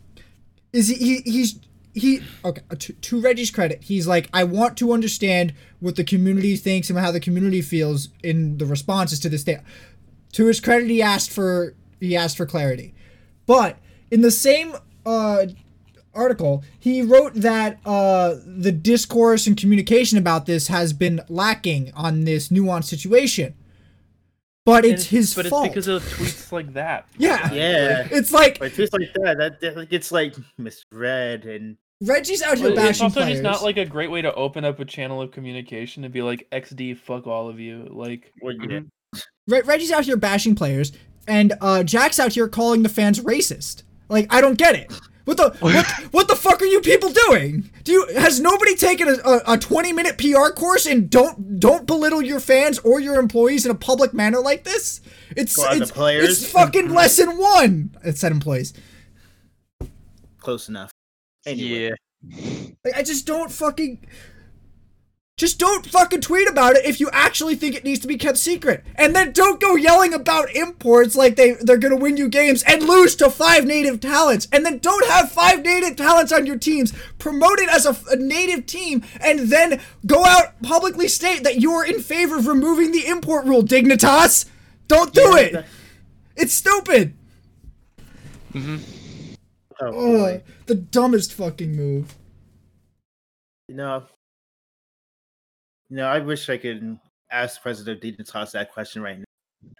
[0.71, 1.59] is he, he he's
[1.93, 6.03] he okay uh, to, to Reggie's credit he's like I want to understand what the
[6.03, 9.59] community thinks and how the community feels in the responses to this thing.
[10.33, 12.93] To his credit, he asked for he asked for clarity,
[13.45, 13.77] but
[14.09, 14.75] in the same
[15.05, 15.45] uh,
[16.13, 22.23] article, he wrote that uh, the discourse and communication about this has been lacking on
[22.23, 23.53] this nuanced situation.
[24.65, 25.65] But And it's his but fault.
[25.65, 27.07] it's because of tweets like that.
[27.17, 27.51] yeah.
[27.51, 28.07] Yeah.
[28.11, 32.73] It's like But tweets like that, that, that gets like misread and Reggie's out here
[32.75, 33.33] But it's also players.
[33.33, 36.21] just not like a great way to open up a channel of communication and be
[36.21, 37.87] like XD fuck all of you.
[37.91, 38.79] Like well, yeah.
[39.47, 40.91] Re- Reggie's out here bashing players,
[41.27, 43.83] and uh, Jack's out here calling the fans racist.
[44.09, 44.91] Like, I don't get it.
[45.25, 47.69] What the what, what the fuck are you people doing?
[47.83, 51.85] Do you has nobody taken a, a, a 20 minute PR course and don't don't
[51.85, 55.01] belittle your fans or your employees in a public manner like this?
[55.35, 56.43] It's Go it's, players.
[56.43, 57.95] it's fucking lesson one.
[58.03, 58.73] It said employees.
[60.39, 60.91] close enough.
[61.45, 61.89] Anyway.
[61.89, 62.69] Yeah.
[62.85, 64.05] Like, I just don't fucking.
[65.35, 68.37] Just don't fucking tweet about it if you actually think it needs to be kept
[68.37, 68.83] secret.
[68.95, 72.83] And then don't go yelling about imports like they, they're gonna win you games and
[72.83, 74.47] lose to five native talents.
[74.51, 76.93] And then don't have five native talents on your teams.
[77.17, 81.83] Promote it as a, a native team and then go out publicly state that you're
[81.85, 84.45] in favor of removing the import rule, Dignitas!
[84.87, 85.53] Don't do Yeah, it!
[85.53, 85.65] that-
[86.35, 87.15] It's stupid!
[88.53, 88.77] Mm-hmm.
[89.81, 90.43] Oh, Ugh, boy.
[90.67, 92.13] the dumbest fucking move.
[93.67, 94.03] You know,
[95.93, 96.97] you know, I wish I could
[97.31, 99.25] ask President Dignitas that question right now,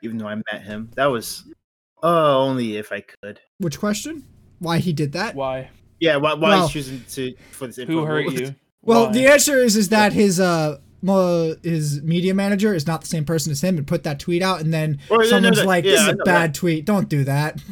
[0.04, 0.92] even though I met him.
[0.96, 1.44] That was,
[2.04, 3.40] oh, only if I could.
[3.58, 4.24] Which question?
[4.60, 5.34] Why he did that?
[5.34, 5.72] why?
[6.00, 7.78] Yeah, why, why Well- he's choosing to for this?
[7.78, 8.34] Who hurt rule.
[8.34, 8.56] you?
[8.86, 9.12] Well, Why?
[9.14, 10.78] the answer is is that his uh
[11.64, 14.60] his media manager is not the same person as him and put that tweet out
[14.60, 16.84] and then Well, no, no, someone's no, like yeah, this is a know bad tweet
[16.86, 17.64] don't do that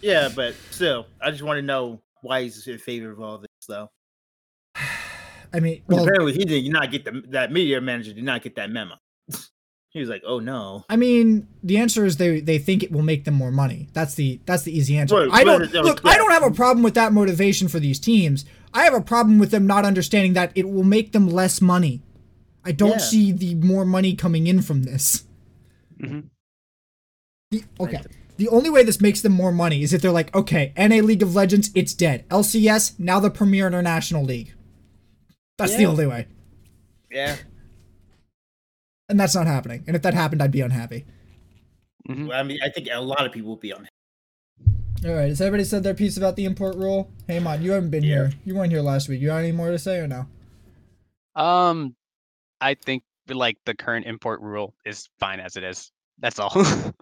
[0.00, 3.46] Yeah, but still, I just want to know why he's in favor of all this,
[3.68, 3.88] though.
[5.52, 8.42] I mean Well, well apparently, he did not get the that media manager did not
[8.42, 8.94] get that memo.
[9.90, 13.02] he was like, "Oh no." i mean the answer is they they think it will
[13.02, 15.84] make them more money that's the that's the easy answer Right, i don't right, right,
[15.84, 16.10] look yeah.
[16.12, 19.38] i don't have a problem with that motivation for these teams i have a problem
[19.38, 22.02] with them not understanding that it will make them less money
[22.64, 23.10] i don't Yeah.
[23.12, 25.24] see the more money coming in from this
[26.02, 26.24] Mhm.
[27.50, 28.02] The, okay.
[28.36, 31.22] The only way this makes them more money is if they're like, okay, NA League
[31.22, 32.28] of Legends, it's dead.
[32.28, 34.52] LCS, now the Premier International League.
[35.58, 36.26] That's the only way.
[37.10, 37.36] Yeah,
[39.08, 39.84] And that's not happening.
[39.86, 41.06] And if that happened, I'd be unhappy.
[42.08, 42.28] Mhm.
[42.28, 43.88] Well, I mean, I think a lot of people will be on.
[45.04, 45.28] All right.
[45.28, 47.10] Has everybody said their piece about the import rule?
[47.28, 48.28] Hey, man, you haven't been Yeah.
[48.28, 48.32] here.
[48.44, 49.20] You weren't here last week.
[49.20, 50.26] You got any more to say or no?
[51.40, 51.94] Um,
[52.60, 55.92] I think like the current import rule is fine as it is.
[56.18, 56.50] That's all.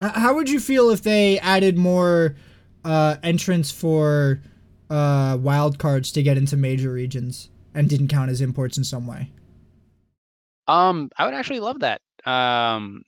[0.00, 2.36] How would you feel if they added more
[2.84, 4.40] uh, entrants for
[4.88, 9.06] uh, wild cards to get into major regions and didn't count as imports in some
[9.06, 9.30] way?
[10.68, 12.00] um, I would actually love that.
[12.24, 13.02] Um,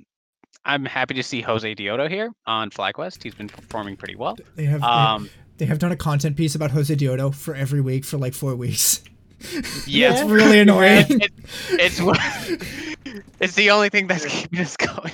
[0.65, 3.23] I'm happy to see Josedeodo here on FlyQuest.
[3.23, 4.37] He's been performing pretty well.
[4.55, 8.17] They have Um, they have done a content piece about Josedeodo for every week for
[8.19, 9.03] like four weeks.
[9.87, 11.07] yeah, It's really annoying.
[11.09, 11.33] it,
[11.71, 12.21] it's what-
[13.41, 15.13] it's the only thing that's keeping us going.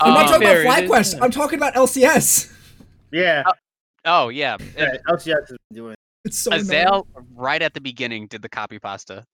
[0.00, 1.18] I'm not Um, talking about it is, FlyQuest.
[1.22, 2.52] I'm talking about LCS.
[3.10, 3.42] Yeah,
[4.04, 5.94] oh yeah, yeah LCS is doing.
[6.24, 6.66] It's so annoying.
[6.66, 9.24] Azael right at the beginning did the copy pasta.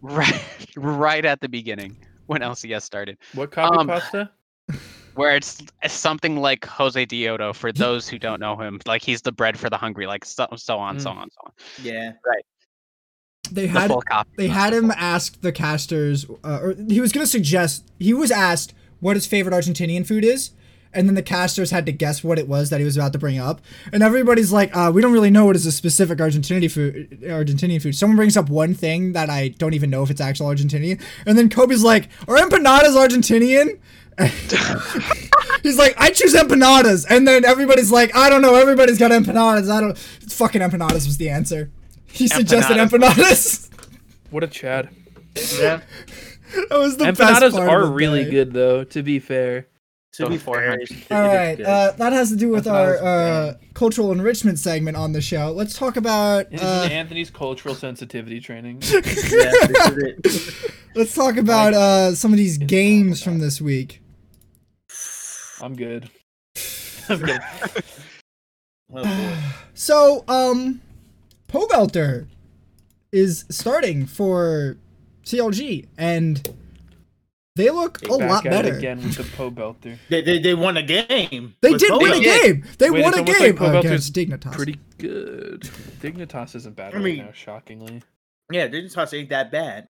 [0.00, 0.42] Right,
[0.76, 4.30] right at the beginning when LCS started, What copy Um, pasta?
[5.14, 8.80] where it's, it's something like Josedeodo for those who don't know him.
[8.86, 11.16] Like he's the bread for the hungry, like so, so on, so Mm.
[11.16, 11.52] on, so on.
[11.82, 12.44] Yeah, Right.
[13.50, 14.30] They The had full copy.
[14.36, 17.84] they had him ask the casters, uh, or he was gonna suggest.
[17.98, 20.50] He was asked what his favorite Argentinian food is,
[20.92, 23.18] and then the casters had to guess what it was that he was about to
[23.18, 23.60] bring up.
[23.92, 27.82] And everybody's like, uh, "We don't really know what is a specific Argentinian food." Argentinian
[27.82, 27.94] food.
[27.94, 31.36] Someone brings up one thing that I don't even know if it's actual Argentinian, and
[31.36, 33.78] then Kobe's like, "Are empanadas Argentinian?"
[35.62, 39.70] He's like, I choose empanadas, and then everybody's like, I don't know, everybody's got empanadas.
[39.70, 39.98] I don't.
[39.98, 41.70] Fucking empanadas was the answer.
[42.06, 43.68] He suggested empanadas.
[44.30, 44.88] What a Chad.
[45.60, 45.80] yeah.
[46.54, 48.30] that was the best Empanadas part are of the really day.
[48.30, 48.84] good though.
[48.84, 49.66] To be fair,
[50.16, 50.88] To So be 400.
[50.88, 51.66] fair, it- All it is right, good.
[51.66, 55.52] uh, that has to do with our uh, cultural enrichment segment on the show.
[55.52, 56.50] Let's talk about.
[56.50, 58.80] this Uh, is Anthony's cultural sensitivity training.
[58.82, 60.70] yeah, this is it.
[60.94, 64.00] let's talk about uh, some of these games from this week.
[65.60, 66.08] I'm good.
[67.08, 67.40] I'm good.
[68.94, 69.52] Oh.
[69.78, 70.80] So, um,
[71.48, 72.28] Pobelter
[73.12, 74.78] is starting for
[75.26, 76.48] CLG, and
[77.56, 78.68] They look a Back lot at better.
[78.74, 79.98] it again with the Pobelter.
[80.08, 81.56] They, they, they won a game.
[81.62, 82.02] They did Boba.
[82.02, 82.64] win a game.
[82.78, 84.52] They Wait, won a game like against Dignitas.
[84.52, 85.62] Pretty good.
[86.00, 88.02] Dignitas isn't bad I right now, shockingly.
[88.52, 89.88] Yeah, Dignitas ain't that bad.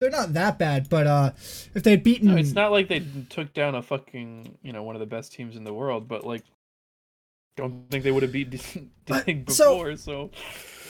[0.00, 1.30] They're not that bad, but uh,
[1.74, 4.94] if they'd beaten, No, it's not like they took down a fucking, you know, one
[4.94, 6.44] of the best teams in the world, but like,
[7.56, 8.50] don't think they would have beat
[9.06, 9.96] But- Dig so- before.
[9.96, 10.30] So,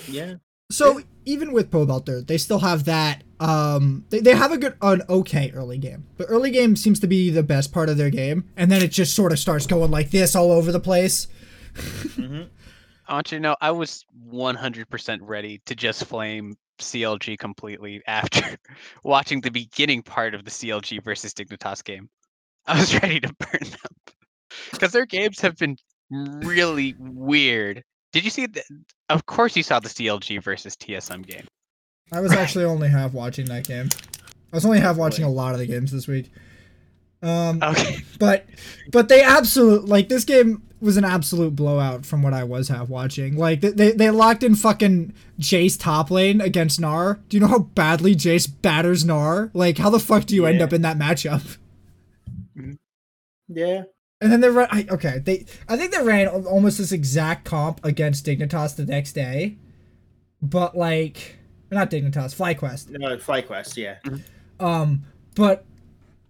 [0.09, 0.35] Yeah.
[0.71, 3.23] So even with Pobelter, they still have that.
[3.39, 6.07] Um, they, they have a good, an okay early game.
[6.17, 8.91] The early game seems to be the best part of their game, and then it
[8.91, 11.29] just sort of starts going like this all over the place.
[11.77, 12.43] hmm
[13.09, 18.57] I want you to know I was 100% ready to just flame CLG completely after
[19.05, 22.09] watching the beginning part of the CLG versus Dignitas game.
[22.67, 24.15] I was ready to burn them
[24.73, 25.77] because their games have been
[26.11, 27.85] really weird.
[28.17, 28.47] Did you see?
[28.47, 28.63] The,
[29.11, 31.47] of course, you saw the CLG versus TSM game.
[32.11, 33.91] I was actually only half watching that game.
[34.55, 36.31] I was only half watching a lot of the games this week.
[37.21, 37.99] Um, Okay.
[38.19, 38.47] but
[38.91, 42.89] but they absolute like this game was an absolute blowout from what I was half
[42.89, 43.37] watching.
[43.37, 47.19] Like they they, they locked in fucking Jace top lane against Gnar.
[47.29, 49.51] Do you know how badly Jace batters Gnar?
[49.53, 51.59] Like how the fuck do you end up in that matchup?
[53.49, 53.83] Yeah.
[54.21, 54.69] And then they ran.
[54.71, 55.45] I, okay, they.
[55.69, 59.57] I think they ran almost this exact comp against Dignitas the next day,
[60.41, 61.37] but like,
[61.71, 62.91] not Dignitas, FlyQuest.
[62.99, 63.99] No, FlyQuest, yeah.
[64.59, 65.67] Um, but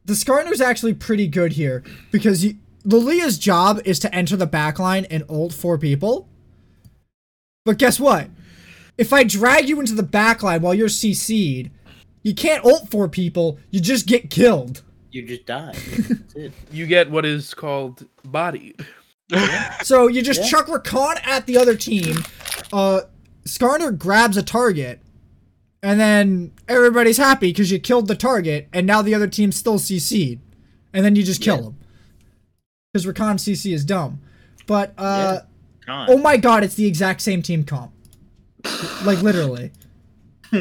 [0.05, 5.07] the Skarner's actually pretty good here because you, Lilia's job is to enter the backline
[5.11, 6.29] and ult four people.
[7.65, 8.31] But guess what?
[8.99, 11.71] If I drag you into the backline while you're CC'd,
[12.23, 13.59] you can't ult four people.
[13.71, 14.83] You just get killed.
[15.17, 15.73] You just die.
[15.99, 16.53] That's it.
[16.71, 18.85] you get what is called bodied.
[19.83, 20.49] So you just Yeah.
[20.49, 22.23] chuck Rakan at the other team.
[22.73, 23.01] Uh,
[23.47, 25.01] Skarner grabs a target,
[25.83, 29.79] and then everybody's happy because you killed the target, and now the other team still
[29.79, 30.41] CC'd,
[30.93, 31.63] and then you just kill Yeah.
[31.63, 31.77] them
[32.93, 34.21] because Rakan CC is dumb.
[34.67, 35.41] But uh,
[35.87, 36.09] Gone.
[36.11, 37.93] oh my god, it's the exact same team comp,
[39.05, 39.71] like literally.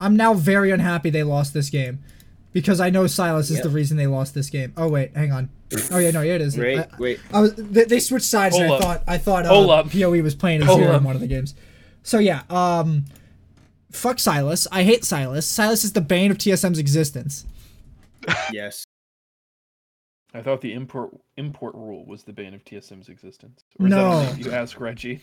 [0.00, 2.00] I'm now very unhappy they lost this game.
[2.52, 4.72] Because I know Sylas is the reason they lost this game.
[4.76, 5.50] Oh wait, hang on.
[5.90, 6.56] Oh yeah, no, yeah, it is.
[6.56, 7.20] wait, I- wait.
[7.32, 10.62] I was they, they switched sides and I thought I thought uh, PoE was playing
[10.62, 11.54] as Hold zero in one of the games.
[12.02, 13.04] So yeah, um
[13.92, 14.66] fuck Sylas.
[14.72, 15.44] I hate Sylas.
[15.44, 17.44] Sylas is the bane of TSM's existence.
[18.52, 18.84] Yes.
[20.34, 23.64] I thought the import import rule was the bane of TSM's existence.
[23.78, 24.20] Or is No.
[24.22, 25.22] that you ask Reggie.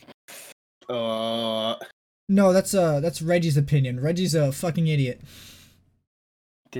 [0.89, 1.75] Uh,
[2.29, 3.99] No, that's uh that's Reggie's opinion.
[3.99, 5.21] Reggie's a fucking idiot.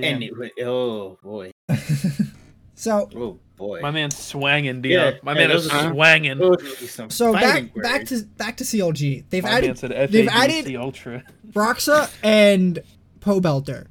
[0.02, 0.16] Damn.
[0.16, 1.50] anyway, oh boy.
[2.74, 3.80] so Oh boy.
[3.80, 4.92] My man's swanging, dude.
[4.92, 6.38] Yeah, My yeah, man is those are- swanging.
[6.38, 9.24] Those would be some so fighting back back to back to CLG.
[9.30, 11.24] They've My added man said they've FADC added- Ultra.
[11.50, 12.80] Broxah and
[13.20, 13.86] Pobelter.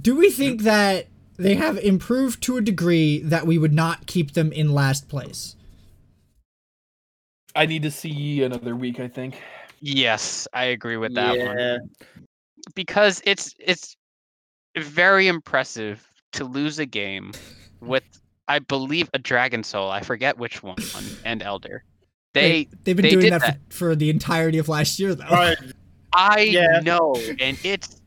[0.00, 4.32] Do we think that they have improved to a degree that we would not keep
[4.34, 5.56] them in last place?
[7.56, 9.40] I need to see another week, I think.
[9.80, 11.58] Yes, I agree with that one.
[11.58, 11.78] yeah.
[12.74, 13.96] because it's it's
[14.78, 17.32] very impressive to lose a game
[17.80, 18.04] with
[18.48, 19.90] I believe a Dragon Soul.
[19.90, 20.76] I forget which one
[21.24, 21.84] and Elder.
[22.34, 23.58] They they've been they doing did that, that.
[23.68, 25.24] For, for the entirety of last year though.
[25.24, 25.58] Alright,
[26.14, 26.80] I Yeah.
[26.80, 28.00] know, and it's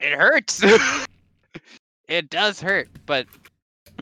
[0.00, 0.62] it hurts.
[2.08, 3.26] it does hurt, but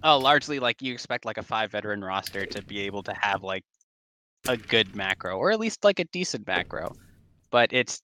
[0.02, 3.42] oh, largely like you expect like a five veteran roster to be able to have
[3.42, 3.64] like
[4.48, 6.92] a good macro or at least like a decent macro,
[7.50, 8.02] but it's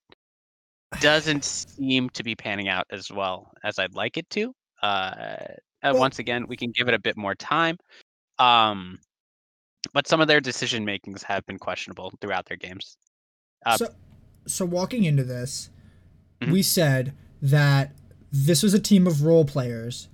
[1.01, 4.53] doesn't seem to be panning out as well as I'd like it to.
[4.83, 5.47] Uh, uh,
[5.85, 7.77] Well- once again, we can give it a bit more time.
[8.39, 8.99] Um,
[9.93, 12.97] but some of their decision makings have been questionable throughout their games.
[13.65, 13.95] Uh, so,
[14.47, 15.71] so walking into this,
[16.43, 16.53] Mhm.
[16.53, 17.93] we said that
[18.33, 20.09] this was a team of role players,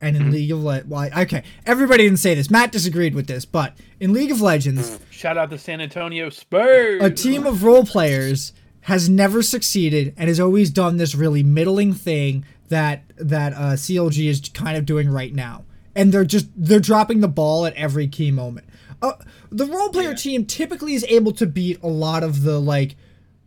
[0.00, 0.32] and in Mhm.
[0.32, 2.50] League of Le- well, okay, everybody didn't say this.
[2.50, 7.02] Matt disagreed with this, but in League of Legends, Shout out the San Antonio Spurs.
[7.02, 11.92] a team of role players has never succeeded and has always done this really middling
[11.94, 15.64] thing that that uh, CLG is kind of doing right now.
[15.94, 18.66] And they're just they're dropping the ball at every key moment.
[19.00, 19.12] Uh,
[19.50, 20.14] the role player Yeah.
[20.16, 22.96] team typically is able to beat a lot of the like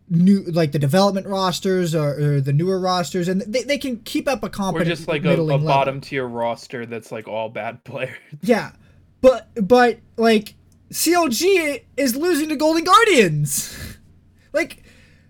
[0.08, 4.28] new like the development rosters or, or the newer rosters and they, they can keep
[4.28, 8.16] up a We're just like a, a bottom tier roster that's like all bad players.
[8.42, 8.72] Yeah,
[9.22, 10.54] but but like
[10.92, 13.98] CLG is losing to Golden Guardians.
[14.54, 14.84] like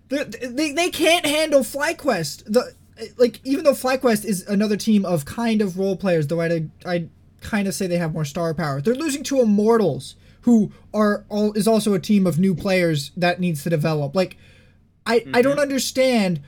[0.08, 2.44] they they they can't handle FlyQuest.
[2.46, 2.74] The
[3.16, 7.08] like even though FlyQuest is another team of kind of role players, though I I
[7.40, 8.80] kind of say they have more star power.
[8.80, 13.40] They're losing to Immortals, who are all is also a team of new players that
[13.40, 14.14] needs to develop.
[14.14, 14.36] Like
[15.04, 16.40] I I don't understand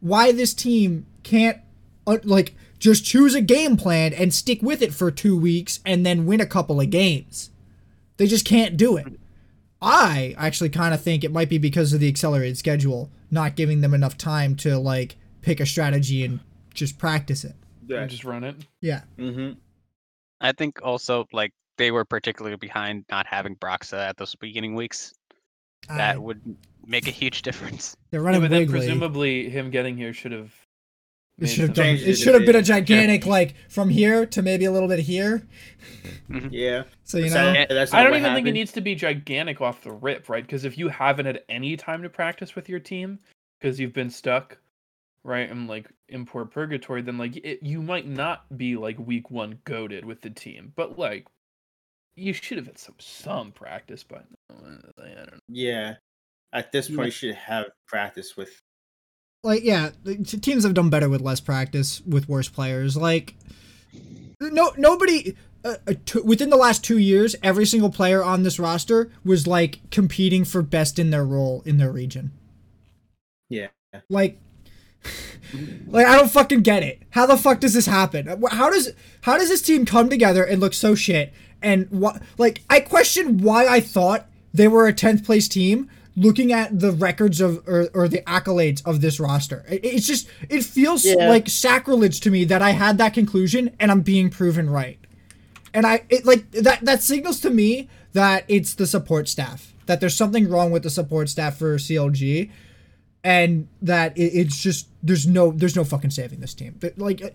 [0.00, 1.58] why this team can't
[2.06, 6.04] uh, like just choose a game plan and stick with it for two weeks and
[6.04, 7.50] then win a couple of games.
[8.18, 9.18] They just can't do it.
[9.86, 13.80] I actually kind of think it might be because of the accelerated schedule, not giving
[13.80, 16.40] them enough time to like pick a strategy and
[16.74, 17.54] just practice it.
[17.86, 18.00] Yeah.
[18.02, 18.56] And just run it.
[18.80, 19.02] Yeah.
[19.16, 19.52] hmm
[20.40, 25.14] I think also like they were particularly behind not having Broxah at those beginning weeks.
[25.88, 26.40] That I- would
[26.84, 27.96] make a huge difference.
[28.10, 30.52] they're Yeah, running but then presumably him getting here should have.
[31.38, 31.94] It should have some- done.
[31.96, 32.64] It it should have been a bit.
[32.64, 35.46] gigantic like from here to maybe a little bit here.
[36.30, 36.48] Mm-hmm.
[36.50, 36.84] Yeah.
[37.04, 39.60] So you know, Yeah, that's I don't what even think it needs to be gigantic
[39.60, 40.42] off the rip, right?
[40.42, 43.18] Because if you haven't had any time to practice with your team
[43.60, 44.58] because you've been stuck,
[45.24, 49.58] right, in like import purgatory, then like it, you might not be like week one
[49.64, 51.26] goaded with the team, but like
[52.16, 54.02] you should have had some some practice.
[54.02, 54.54] But I
[55.04, 55.38] don't know.
[55.48, 55.96] Yeah.
[56.52, 58.58] At this point, you should have practice with.
[59.46, 59.90] Like yeah,
[60.40, 62.96] teams have done better with less practice with worse players.
[62.96, 63.34] Like
[64.40, 68.58] no nobody uh, uh, t- within the last two years, every single player on this
[68.58, 72.30] roster was like competing for best in their role in their region.
[73.48, 73.68] Yeah.
[74.08, 74.38] Like,
[75.86, 77.02] like I don't fucking get it.
[77.10, 78.28] How the fuck does this happen?
[78.28, 81.32] Uh, How does how does this team come together and look so shit?
[81.62, 82.22] And what?
[82.38, 85.90] Like I question why I thought they were a tenth place team.
[86.18, 90.28] Looking at the records of or, or the accolades of this roster, It- it's just
[90.48, 91.28] it feels Yeah.
[91.28, 94.98] like sacrilege to me that I had that conclusion and I'm being proven right.
[95.74, 100.00] And I it like that that signals to me that it's the support staff that
[100.00, 102.50] there's something wrong with the support staff for CLG
[103.22, 106.76] and that it, it's just there's no there's no fucking saving this team.
[106.80, 107.28] But, like uh,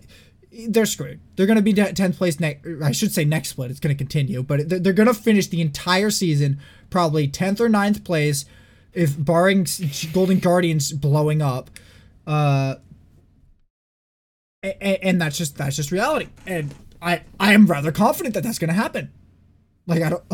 [0.68, 1.20] they're screwed.
[1.36, 2.66] They're gonna be tenth place next.
[2.82, 3.70] I should say next split.
[3.70, 6.58] It's gonna continue, but they're, they're gonna finish the entire season
[6.90, 8.44] probably tenth or 9th place,
[8.92, 9.66] if barring
[10.12, 11.70] Golden Guardians blowing up.
[12.26, 12.76] Uh,
[14.62, 16.28] and, and that's just that's just reality.
[16.46, 19.12] And I I am rather confident that that's gonna happen.
[19.86, 20.24] Like I don't.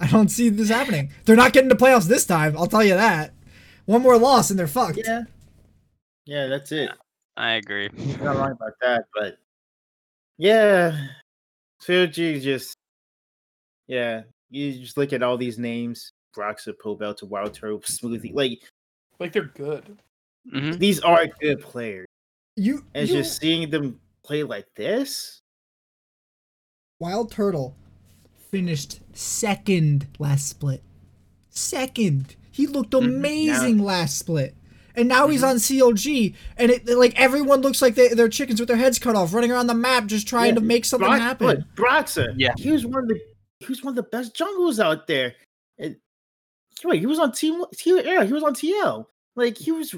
[0.00, 1.10] I don't see this happening.
[1.24, 2.56] They're not getting to playoffs this time.
[2.56, 3.34] I'll tell you that.
[3.84, 5.00] One more loss and they're fucked.
[5.04, 5.24] Yeah.
[6.24, 6.90] Yeah, that's it.
[7.36, 7.90] I agree.
[7.96, 9.38] You're not wrong about that, but
[10.38, 11.06] yeah,
[11.80, 12.76] Sergi just
[13.86, 14.22] yeah.
[14.50, 18.34] You just look at all these names: Broxah, Pobel, to Wild Turtle, Smoothie.
[18.34, 18.60] Like
[19.18, 19.98] Like they're good.
[20.50, 22.06] hmm these are good players,
[22.56, 25.40] You, and you just seeing them play like this.
[26.98, 27.76] Wild Turtle
[28.50, 30.82] finished second last split.
[31.50, 32.36] Second.
[32.50, 33.04] He looked Mhm.
[33.04, 34.54] amazing last split.
[34.96, 38.66] And now he's on CLG, and it like everyone looks like they, they're chickens with
[38.68, 41.20] their heads cut off, running around the map, just trying Yeah, to make something Brock-
[41.20, 41.46] happen.
[41.46, 42.52] look, Broxah, Yeah.
[42.58, 43.20] he was one of the
[43.60, 45.34] he was one of the best jungles out there.
[46.82, 47.64] And wait, he was on team.
[47.78, 49.06] He, yeah, he was on TL.
[49.36, 49.94] Like he was,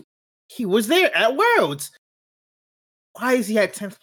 [0.48, 1.90] he was there at Worlds.
[3.18, 3.98] Why is he at tenth?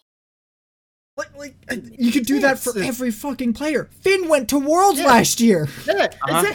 [1.18, 1.56] Like, like
[1.98, 3.90] you could do that for every fucking player.
[4.02, 5.08] Finn went to Worlds Yeah.
[5.08, 5.68] last year.
[5.86, 6.54] Yeah, Uh-huh.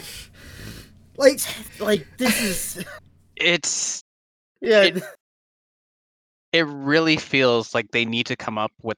[1.16, 1.40] Like,
[1.78, 2.42] like this
[2.78, 2.84] is
[3.36, 4.02] It's
[4.60, 4.82] yeah.
[4.82, 5.02] It-
[6.52, 8.96] it really feels like they need to come up with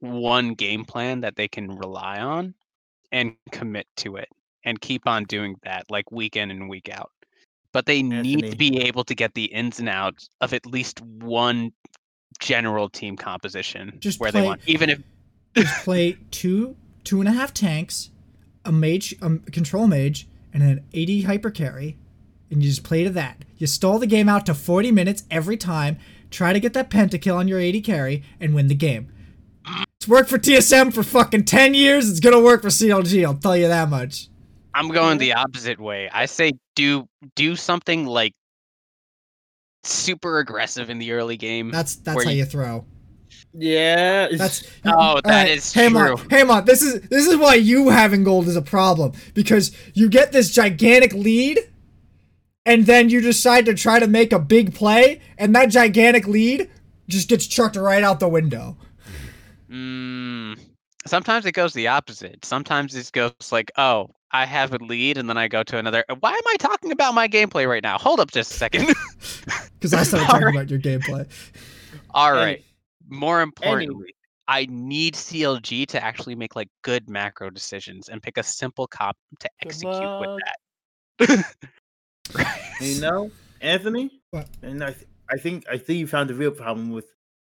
[0.00, 2.54] one game plan that they can rely on
[3.12, 4.28] and commit to it
[4.64, 7.10] and keep on doing that like week in and week out.
[7.72, 11.00] But they need to be able to get the ins and outs of at least
[11.02, 11.72] one
[12.40, 15.02] general team composition Just where play- they want even if
[15.54, 18.10] just play two two and a half tanks,
[18.64, 21.96] a mage, a control mage, and an 80 hyper carry,
[22.50, 23.44] and you just play to that.
[23.56, 25.98] You stall the game out to 40 minutes every time.
[26.30, 29.10] Try to get that pentakill on your 80 carry and win the game.
[29.98, 32.10] It's worked for TSM for fucking 10 years.
[32.10, 33.24] It's gonna work for CLG.
[33.24, 34.28] I'll tell you that much.
[34.78, 36.08] I'm going the opposite way.
[36.12, 38.32] I say do do something like
[39.82, 41.70] super aggressive in the early game.
[41.70, 42.84] That's that's how you- you throw.
[43.54, 46.26] Yeah, That's Oh, all that is Hamon, true.
[46.30, 50.32] Hamon, this is this is why you having gold is a problem because you get
[50.32, 51.58] this gigantic lead,
[52.66, 56.70] and then you decide to try to make a big play, and that gigantic lead
[57.08, 58.76] just gets chucked right out the window.
[59.70, 60.58] Mm,
[61.06, 62.44] sometimes it goes the opposite.
[62.44, 66.04] Sometimes it goes like, oh, I have a lead, and then I go to another.
[66.08, 67.96] Uh, why am I talking about my gameplay right now?
[67.98, 68.94] Hold up just a second.
[69.78, 70.54] Because I started talking Alright.
[70.56, 71.26] about your gameplay.
[72.10, 72.64] All Any- right.
[73.08, 74.14] More importantly,
[74.48, 79.16] I need CLG to actually make like good macro decisions and pick a simple cop
[79.38, 80.40] to execute with luck.
[81.20, 81.44] that.
[82.80, 84.20] you know, Anthony.
[84.30, 84.48] What?
[84.62, 87.06] And I, th- I think, I think you found the real problem with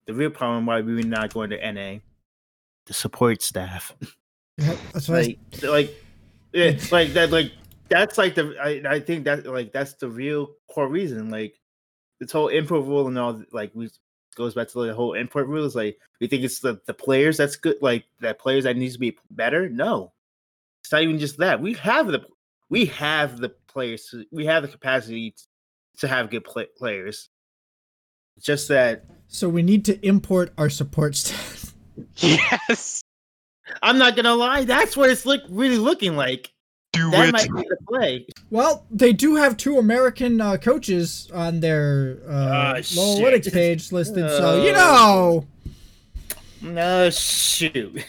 [0.06, 1.98] the real problem why we were not going to NA.
[2.86, 3.94] The support staff.
[4.58, 5.38] Yeah, That's right.
[5.52, 6.03] I, like, like,
[6.54, 7.52] yeah, like that, like
[7.88, 8.54] that's like the.
[8.62, 11.28] I, I think that like that's the real core reason.
[11.30, 11.60] Like
[12.20, 13.42] this whole improv rule and all.
[13.52, 13.90] Like we
[14.36, 15.64] goes back to the whole import rule.
[15.64, 18.94] Is like we think it's the the players that's good, like that players that needs
[18.94, 19.68] to be better.
[19.68, 20.12] No,
[20.82, 21.60] it's not even just that.
[21.60, 22.24] We have the
[22.70, 24.06] we have the players.
[24.10, 25.42] to- We have the capacity t-
[25.98, 27.28] to have good play, players.
[28.40, 31.74] Just that So we need to import our support staff.
[32.16, 33.03] Yes.
[33.82, 34.64] I'm not gonna lie.
[34.64, 36.52] That's what it's look really looking like.
[36.92, 38.26] Do That might be the play.
[38.50, 42.98] Well, they do have two American uh, coaches on their uh, low shit.
[42.98, 45.46] analytics page listed, so you Uh, know.
[46.62, 48.04] No shoot.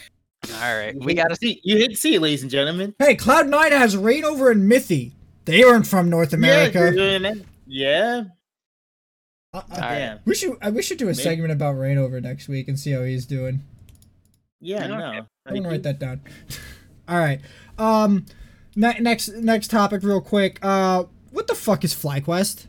[0.54, 1.60] All right, we gotta to see.
[1.64, 2.94] You hate to see it, ladies and gentlemen.
[2.98, 5.12] Hey, Cloud Nine has Reignover in Mithy.
[5.44, 6.78] They aren't from North America.
[6.78, 7.44] you're doing it.
[7.66, 8.22] yeah.
[9.52, 9.98] Uh, uh, All right.
[9.98, 10.18] Damn.
[10.24, 11.22] we should uh, we should do a Maybe.
[11.22, 13.62] segment about Reignover next week and see how he's doing.
[14.60, 14.88] Yeah, Okay.
[14.88, 15.26] no.
[15.46, 16.20] I'm gonna write that down.
[17.08, 17.40] All right.
[17.78, 18.26] Um,
[18.74, 20.58] ne- next next topic, real quick.
[20.62, 22.66] Uh, what the fuck is FlyQuest?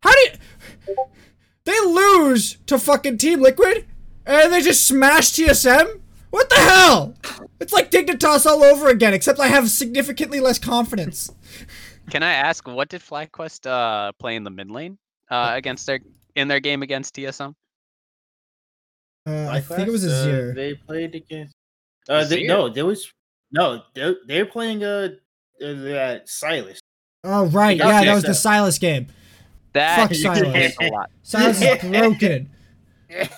[0.00, 0.38] How did
[1.64, 3.86] they lose to fucking Team Liquid
[4.26, 6.00] and they just smash TSM?
[6.30, 7.14] What the hell?
[7.60, 11.30] It's like Dignitas all over again, except I have significantly less confidence.
[12.10, 14.98] Can I ask what did FlyQuest uh play in the mid lane
[15.30, 16.00] uh against their
[16.34, 17.54] in their game against TSM?
[19.26, 20.54] Uh, I think it was a Uh, zero.
[20.54, 21.54] They played against.
[22.08, 23.12] Uh, they, no, there was
[23.50, 23.82] no.
[23.94, 25.08] They're they're playing uh,
[25.60, 26.78] uh that Sylas.
[27.24, 29.08] Oh right, yeah, that was the Sylas game.
[29.72, 30.88] That Fuck explains Sylas.
[30.88, 31.10] a lot.
[31.24, 32.50] Sylas is broken.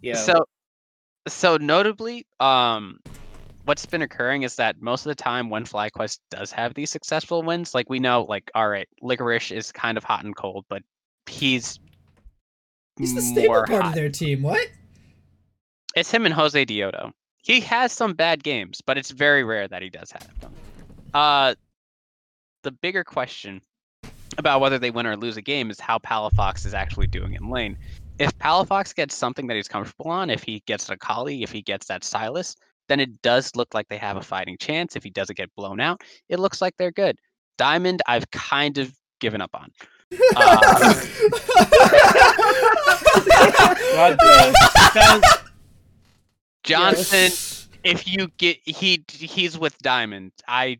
[0.00, 0.14] yeah.
[0.14, 0.46] So,
[1.26, 3.00] so notably, um,
[3.64, 7.42] what's been occurring is that most of the time when FlyQuest does have these successful
[7.42, 10.82] wins, like we know, like all right, Licorice is kind of hot and cold, but
[11.26, 11.80] he's
[12.98, 13.86] He's the stable part hot.
[13.86, 14.42] of their team.
[14.42, 14.66] What?
[15.98, 17.10] It's him and Josedeodo.
[17.42, 20.52] He has some bad games, but it's very rare that he does have them.
[21.12, 21.56] Uh,
[22.62, 23.60] the bigger question
[24.36, 27.50] about whether they win or lose a game is how Palafox is actually doing in
[27.50, 27.76] lane.
[28.20, 31.62] If Palafox gets something that he's comfortable on, if he gets a Kali, if he
[31.62, 32.54] gets that Sylas,
[32.88, 34.94] then it does look like they have a fighting chance.
[34.94, 37.18] If he doesn't get blown out, it looks like they're good.
[37.56, 39.72] Diamond, I've kind of given up on.
[40.36, 40.56] Uh,
[43.92, 44.54] God damn.
[44.94, 45.47] Sounds-
[46.68, 50.78] Johnsun, if you get he he's with Diamond, I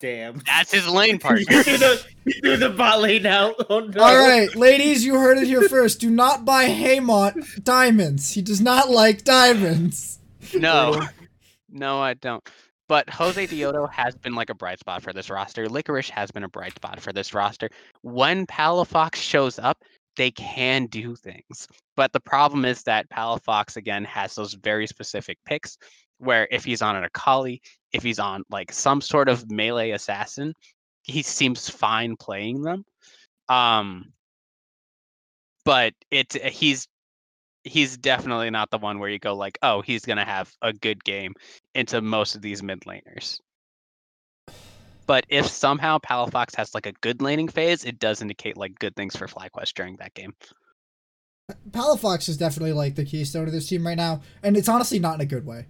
[0.00, 0.40] damn.
[0.46, 1.44] that's his lane partner.
[1.48, 3.54] you threw the, you threw the bot lane out.
[3.68, 4.02] Oh no.
[4.02, 6.00] All right, ladies, you heard it here first.
[6.00, 8.32] Do not buy Haymont diamonds.
[8.32, 10.18] He does not like diamonds.
[10.54, 11.02] No,
[11.70, 12.42] no, I don't.
[12.88, 15.68] But Josedeodo has been like a bright spot for this roster.
[15.68, 17.70] Licorice has been a bright spot for this roster.
[18.02, 19.78] When Palafox shows up,
[20.20, 21.66] they can do things.
[21.96, 25.78] But the problem is that Palafox again has those very specific picks
[26.18, 27.62] where if he's on an Akali,
[27.94, 30.52] if he's on like some sort of melee assassin,
[31.04, 32.84] he seems fine playing them.
[33.48, 34.12] Um
[35.64, 36.86] but it's he's
[37.64, 41.02] he's definitely not the one where you go like, oh, he's gonna have a good
[41.02, 41.32] game
[41.74, 43.38] into most of these mid laners.
[45.10, 48.94] But if somehow Palafox has like a good laning phase, it does indicate like good
[48.94, 50.32] things for FlyQuest during that game.
[51.48, 55.00] Uh, Palafox is definitely like the keystone of this team right now, and it's honestly
[55.00, 55.66] not in a good way,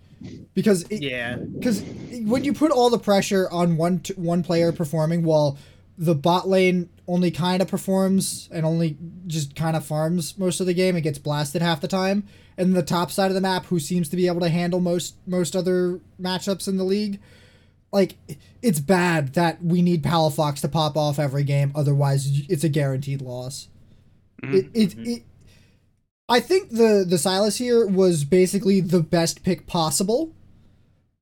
[0.52, 1.36] because it, Yeah.
[1.36, 1.80] because
[2.24, 5.56] when you put all the pressure on one t- one player performing while
[5.96, 10.66] the bot lane only kind of performs and only just kind of farms most of
[10.66, 12.24] the game and gets blasted half the time
[12.58, 15.14] and the top side of the map who seems to be able to handle most
[15.26, 17.18] most other matchups in the league
[17.92, 18.16] like
[18.62, 23.20] it's bad that we need Palafox to pop off every game otherwise it's a guaranteed
[23.22, 23.68] loss
[24.42, 24.54] Mhm.
[24.54, 25.22] it, it, it
[26.28, 30.32] I think the the Sylas here was basically the best pick possible.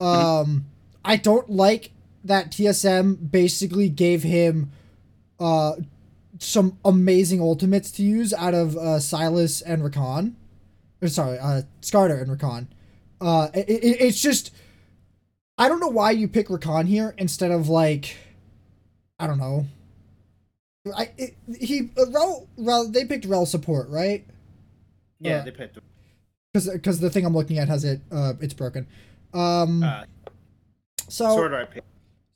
[0.01, 0.67] Um,
[1.05, 1.91] I don't like
[2.25, 4.71] that TSM basically gave him
[5.41, 5.73] uh
[6.39, 10.35] some amazing ultimates to use out of uh, Sylas and Rakan.
[11.03, 12.67] Or sorry, uh, Skarner and Rakan.
[13.21, 14.53] Uh, it, it, it's just
[15.59, 18.17] I don't know why you pick Rakan here instead of like
[19.19, 19.67] I don't know.
[20.97, 24.25] I it, he uh, Rell, Rell they picked Rell support right
[25.21, 25.79] Yeah, Uh, they picked.
[26.53, 28.87] because because the thing I'm looking at has it uh it's broken.
[29.35, 30.05] Um, Uh,
[31.09, 31.87] so Art picked.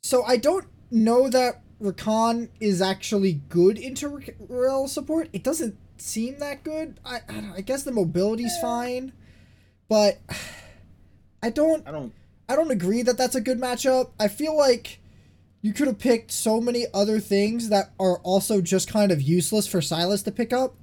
[0.01, 5.29] so I don't know that Rakan is actually good into Rell support.
[5.33, 6.99] It doesn't seem that good.
[7.05, 9.13] I I, I guess the mobility's fine,
[9.89, 10.19] but
[11.41, 12.13] I don't I don't.
[12.49, 14.11] I don't agree that that's a good matchup.
[14.19, 14.99] I feel like
[15.61, 19.65] you could have picked so many other things that are also just kind of useless
[19.67, 20.75] for Sylas to pick up.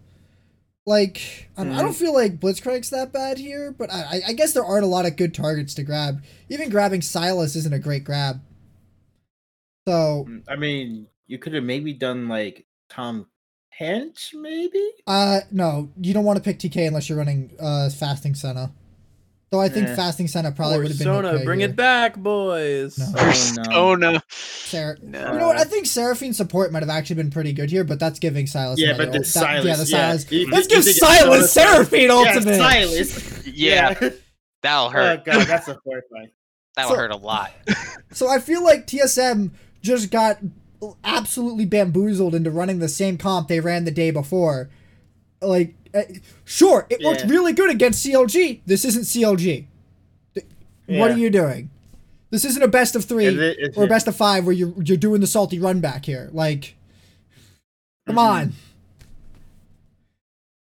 [0.87, 4.33] Like, I don't, I don't feel like Blitzcrank's that bad here, but I, I- I
[4.33, 6.25] guess there aren't a lot of good targets to grab.
[6.49, 8.41] Even grabbing Sylas isn't a great grab.
[9.87, 13.27] So, I mean, you could have maybe done like Tahm
[13.79, 14.83] Kench, maybe?
[15.07, 18.73] Uh, no, you don't want to pick TK unless you're running uh fasting Senna.
[19.51, 19.97] Though I think Nah.
[19.97, 21.71] fasting Senna probably would have been Persona, okay bring here.
[21.71, 22.97] it back, boys.
[22.99, 23.07] No.
[23.73, 24.13] Oh, no.
[24.13, 24.23] Persona.
[24.31, 25.33] Sarah, No.
[25.33, 25.59] you know what?
[25.59, 28.77] I think Seraphine support might have actually been pretty good here, but that's giving Sylas.
[28.79, 29.65] Yeah, but the ult- that- Sylas.
[29.65, 30.31] yeah, the Sylas.
[30.31, 31.49] You- Let's give Sylas Sylas?
[31.49, 32.61] Seraphine Yeah, ultimate.
[32.61, 33.43] Sylas.
[33.53, 33.95] Yeah,
[34.63, 35.25] that'll Oh hurt.
[35.25, 36.31] god, that's a horrifying.
[36.77, 37.51] That'll So- hurt a lot.
[38.13, 39.51] So I feel like TSM
[39.83, 40.39] just got
[41.05, 44.69] absolutely bamboozled into running the same comp they ran the day before.
[45.43, 46.03] Like, uh,
[46.45, 48.61] sure, it worked really good against CLG.
[48.67, 49.67] This isn't CLG.
[50.35, 50.47] Th-
[50.87, 51.15] What Yeah.
[51.15, 51.71] are you doing?
[52.31, 54.55] This isn't a best of three Is it- is or it- best of five where
[54.55, 56.31] you're you're doing the salty run back here.
[56.33, 56.77] Like,
[58.07, 58.19] come Mhm.
[58.19, 58.53] on.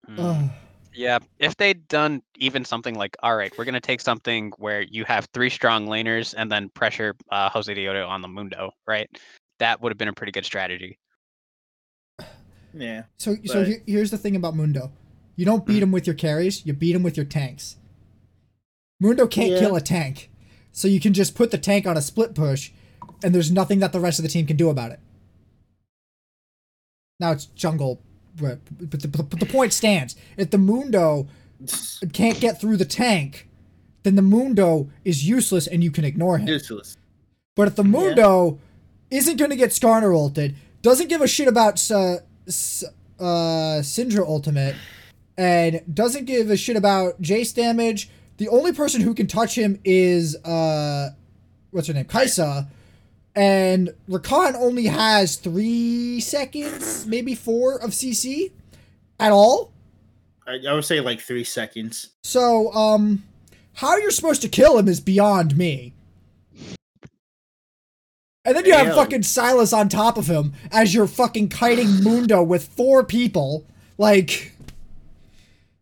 [0.09, 0.51] Mm.
[0.95, 5.05] Yeah, if they'd done even something like, all right, we're gonna take something where you
[5.05, 9.09] have three strong laners and then pressure uh, Josedeodo on the Mundo, right?
[9.59, 10.99] That would have been a pretty good strategy.
[12.75, 13.05] Yeah.
[13.17, 14.91] So so But- here, here's the thing about Mundo.
[15.39, 17.77] You don't beat him with your carries, you beat him with your tanks.
[18.99, 19.61] Mundo can't Yeah.
[19.61, 20.31] kill a tank.
[20.73, 22.73] So you can just put the tank on a split push
[23.23, 24.99] and there's nothing that the rest of the team can do about it.
[27.21, 28.03] Now it's jungle
[28.35, 30.17] but, the, but the point stands.
[30.37, 31.29] If the Mundo
[32.13, 33.49] can't get through the tank,
[34.03, 36.49] then the Mundo is useless and you can ignore him.
[36.49, 36.97] Useless.
[37.55, 38.59] But if the Mundo
[39.09, 42.19] isn't going to get Skarner ulted, doesn't give a shit about uh,
[43.19, 44.77] uh, Syndra ultimate,
[45.39, 49.81] and doesn't give a shit about Jace damage, the only person who can touch him
[49.85, 51.11] is, uh,
[51.71, 52.05] what's her name?
[52.05, 52.67] Kai'Sa.
[53.37, 58.51] And Rakan only has three seconds, maybe four of CC
[59.21, 59.71] at all.
[60.45, 62.11] I, I would say like three seconds.
[62.25, 63.23] So, um,
[63.75, 65.93] how you're supposed to kill him is beyond me.
[68.45, 68.97] And then you have Damn.
[68.97, 73.67] fucking Sylas on top of him as you're fucking kiting Mundo with four people.
[73.99, 74.53] Like,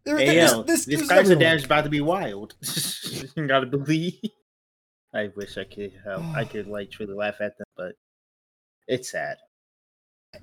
[0.07, 2.55] there- Hey, this, yo, this, this, this guy's doesn't damage about to be wild.
[3.37, 4.15] you gotta believe.
[5.15, 6.25] I wish I could help.
[6.35, 7.93] I could like truly laugh at them, but
[8.89, 9.37] it's sad.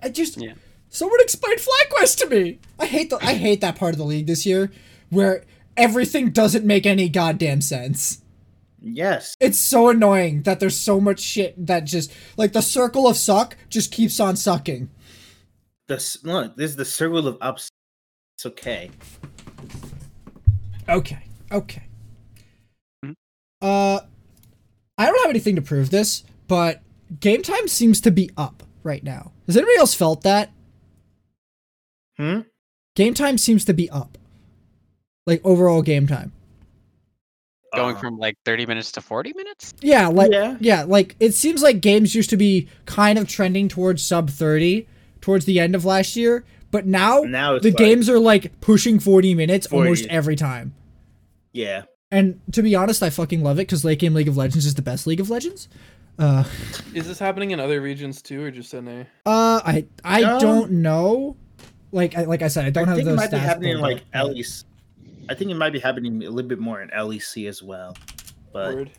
[0.02, 0.54] I just Yeah.
[0.90, 2.60] someone explain FlyQuest to me.
[2.80, 4.72] I hate the I hate that part of the league this year
[5.10, 5.44] where
[5.78, 8.20] everything doesn't make any goddamn sense.
[8.86, 9.36] Yes.
[9.40, 13.56] It's so annoying that there's so much shit that just like the circle of suck
[13.70, 14.90] just keeps on sucking.
[15.88, 17.70] The look, this is the circle of ups.
[18.36, 18.90] It's okay.
[20.90, 21.20] Okay.
[21.52, 21.84] Okay.
[23.06, 23.16] Mhm.
[23.62, 24.00] Uh
[24.98, 26.82] I don't have anything to prove this, but
[27.20, 29.32] game time seems to be up right now.
[29.48, 30.52] Has anybody else felt that?
[32.18, 32.42] Hmm.
[32.96, 34.18] Game time seems to be up.
[35.26, 36.32] Like overall game time.
[37.76, 39.74] Going Uh, from like 30 minutes to 40 minutes?
[39.82, 40.58] Yeah, like Yeah.
[40.60, 44.88] yeah, like it seems like games used to be kind of trending towards sub 30
[45.22, 46.44] towards the end of last year,
[46.74, 49.88] but now now the like- games are like pushing 40 minutes 40.
[49.88, 50.74] almost every time.
[51.54, 51.84] Yeah.
[52.12, 54.76] And to be honest, I fucking love it because late game League of Legends is
[54.76, 55.70] the best League of Legends.
[56.20, 56.44] Uh,
[56.94, 59.06] Is this happening in other regions too, or just NA?
[59.26, 61.38] uh, I I Um, don't know.
[61.92, 63.80] Like I, like I said, I don't I have think it might be happening in
[63.82, 64.28] like up.
[64.28, 64.64] LEC.
[65.30, 67.96] I think it might be happening a little bit more in LEC as well.
[68.52, 68.92] But Word.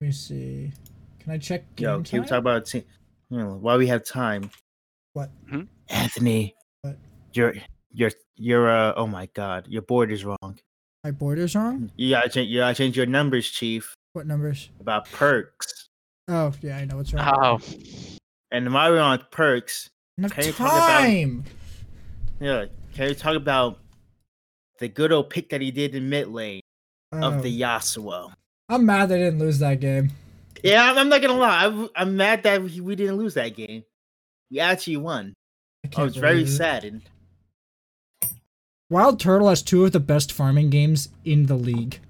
[0.00, 0.72] Let me see.
[1.20, 2.84] Can I check game yo, can we talk about te-
[3.30, 4.50] you know, while we have time?
[5.12, 5.30] What?
[5.48, 5.62] Hmm?
[5.88, 6.96] Anthony, What?
[7.32, 7.54] your
[7.92, 10.58] your your uh oh my god, your board is wrong.
[11.04, 11.90] My board is wrong.
[11.96, 12.48] You gotta change.
[12.50, 13.94] You gotta change your numbers, Chief.
[14.12, 14.70] What numbers?
[14.80, 15.86] About Perkz.
[16.28, 17.26] Oh yeah, I know what's wrong.
[17.42, 17.60] Oh,
[18.50, 21.44] And while we're on Perkz, Enough can you talk about- time.
[22.40, 22.64] yeah,
[22.94, 23.78] can you talk about
[24.78, 26.60] the good old pick that he did in mid lane
[27.12, 28.32] Oh, of the Yasuo?
[28.68, 30.10] I'm mad they didn't lose that game.
[30.62, 31.64] Yeah, I'm, I'm not gonna lie.
[31.66, 33.84] I'm, I'm mad that we, we didn't lose that game.
[34.50, 35.34] We actually won.
[35.96, 36.56] I I was very believe it.
[36.56, 37.02] saddened.
[38.90, 42.00] Wild Turtle has two of the best farming games in the league.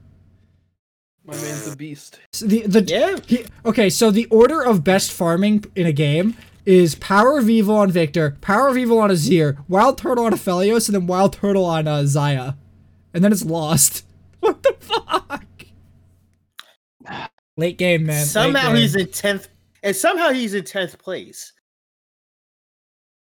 [1.24, 2.18] My man's a beast.
[2.32, 3.16] So the the Yeah.
[3.26, 7.76] he, okay, so the order of best farming in a game is Power of Evil
[7.76, 11.64] on Viktor, Power of Evil on Azir, Wild Turtle on Aphelios, and then Wild Turtle
[11.64, 12.57] on uh, Xayah,
[13.12, 14.05] and then it's lost.
[14.40, 15.44] What the fuck?
[17.57, 18.24] Late game, man.
[18.24, 18.76] somehow game.
[18.76, 19.48] he's in tenth,
[19.82, 21.53] and somehow he's in tenth place.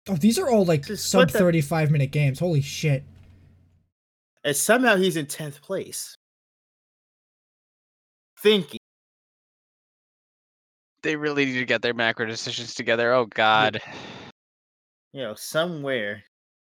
[0.09, 2.39] Oh, these are all like Just sub what the- thirty-five minute games.
[2.39, 3.05] Holy shit!
[4.45, 6.15] And somehow he's in tenth place.
[8.43, 8.79] Thinking.
[11.03, 13.13] they really need to get their macro decisions together.
[13.13, 13.81] Oh God.
[15.13, 16.23] you know, somewhere,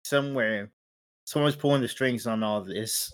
[0.04, 0.70] somewhere,
[1.24, 3.12] someone's pulling the strings on all this.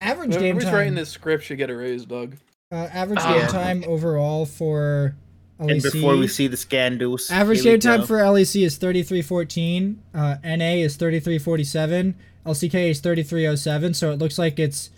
[0.00, 0.74] Average game Whoever's time.
[0.74, 2.36] writing this script should get a raise, dog.
[2.70, 5.16] Uh, average game time overall for
[5.58, 10.02] And before we see the scandals, Average game time for LEC is 3314.
[10.14, 12.14] Uh, NA is 3347.
[12.44, 13.94] LCK is 3307.
[13.94, 14.90] So it looks like it's.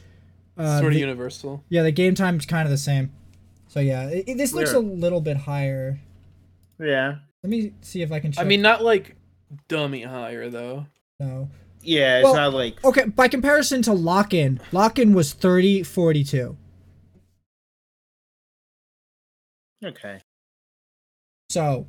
[0.59, 1.65] Uh, sort of the- universal.
[1.69, 3.13] yeah, the game time is kind of the same.
[3.69, 4.79] So yeah, it, it- this looks Yeah.
[4.79, 6.01] a little bit higher.
[6.81, 8.45] yeah, Let me see if I can check.
[8.45, 9.15] I mean, not like
[9.69, 10.87] dummy higher though.
[11.21, 11.49] no.
[11.83, 16.57] yeah, it's Well, not like Okay, by comparison to lock in, lock in was 3042.
[19.85, 20.21] Okay.
[21.51, 21.87] So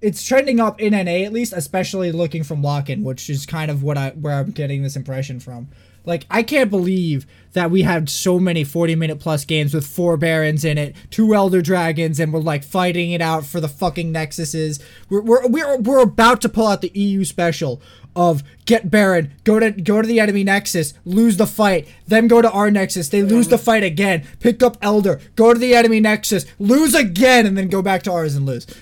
[0.00, 3.82] it's trending up in NA at least, especially looking from lock-in, which is kind of
[3.82, 5.68] what I where I'm getting this impression from.
[6.04, 10.16] Like I can't believe that we had so many 40 minute plus games with four
[10.16, 14.12] barons in it, two elder dragons, and we're like fighting it out for the fucking
[14.12, 14.82] nexuses.
[15.08, 17.80] We're we're we're, we're about to pull out the EU special
[18.14, 22.42] of get baron, go to go to the enemy nexus, lose the fight, then go
[22.42, 26.00] to our nexus, they lose the fight again, pick up elder, go to the enemy
[26.00, 28.66] nexus, lose again, and then go back to ours and lose.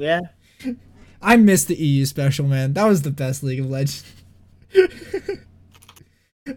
[0.00, 0.20] Yeah,
[1.20, 2.72] I miss the EU special, man.
[2.74, 4.04] That was the best League of Legends.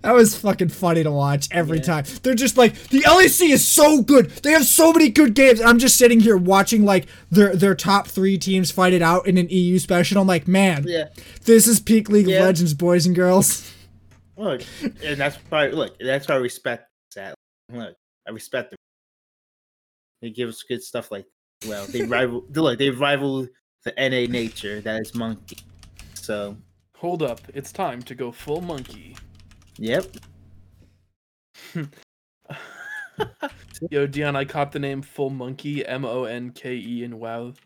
[0.02, 1.84] that was fucking funny to watch every Yeah.
[1.84, 2.06] time.
[2.24, 4.30] They're just like the LEC is so good.
[4.30, 5.62] They have so many good games.
[5.62, 9.38] I'm just sitting here watching like their their top three teams fight it out in
[9.38, 10.22] an EU special.
[10.22, 11.10] I'm like, man, yeah.
[11.46, 12.38] this is peak League Yeah.
[12.40, 13.72] of Legends, boys and girls.
[14.38, 14.62] Look,
[15.04, 15.68] and that's why.
[15.68, 17.36] Look, that's why I respect that.
[17.72, 17.96] Look,
[18.28, 18.78] I respect them.
[20.22, 21.26] They give us good stuff like,
[21.68, 22.46] well, they rival.
[22.54, 23.48] look, they rival
[23.84, 25.58] the NA nature that is monkey.
[26.14, 26.56] So,
[26.98, 29.16] Hold up, it's time to go full monkey.
[29.78, 30.06] Yep.
[33.90, 37.54] Yo, Dion, I caught the name Full Monkey, M O N K E in WoW.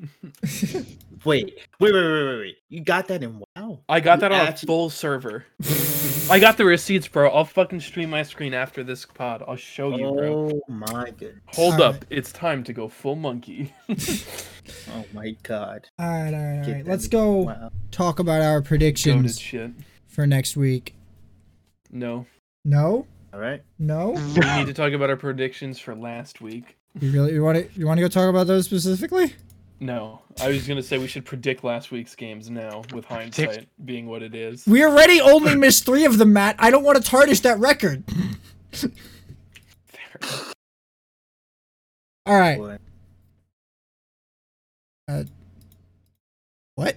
[1.24, 2.58] Wait, wait, wait, wait, wait, wait.
[2.70, 3.80] You got that in WoW?
[3.89, 5.43] I got You that on a full server.
[6.30, 7.30] I got the receipts, bro.
[7.30, 9.41] I'll fucking stream my screen after this pod.
[9.47, 10.51] I'll show you, bro.
[10.53, 11.39] Oh my goodness.
[11.47, 11.95] Hold Alright.
[11.95, 13.74] up, it's time to go full monkey.
[14.95, 15.88] Oh my god.
[15.99, 16.88] All right, all right, all Get.
[16.88, 17.72] Let's go Wow.
[17.91, 19.72] talk about our predictions shit.
[20.08, 20.95] for next week.
[21.96, 22.26] No.
[22.66, 23.64] No, All right.
[23.80, 24.12] no.
[24.36, 26.76] We need to talk about our predictions for last week.
[27.00, 29.34] You really you want to you want to go talk about those specifically?
[29.80, 30.22] No.
[30.41, 34.24] I was gonna say we should predict last week's games now, with hindsight being what
[34.24, 34.66] it is.
[34.68, 36.56] We already only missed three of them, Matt.
[36.60, 38.04] I don't want to tarnish that record.
[38.72, 38.89] Fair.
[42.26, 42.58] All right.
[42.58, 42.78] Boy.
[45.08, 45.24] Uh,
[46.76, 46.96] what?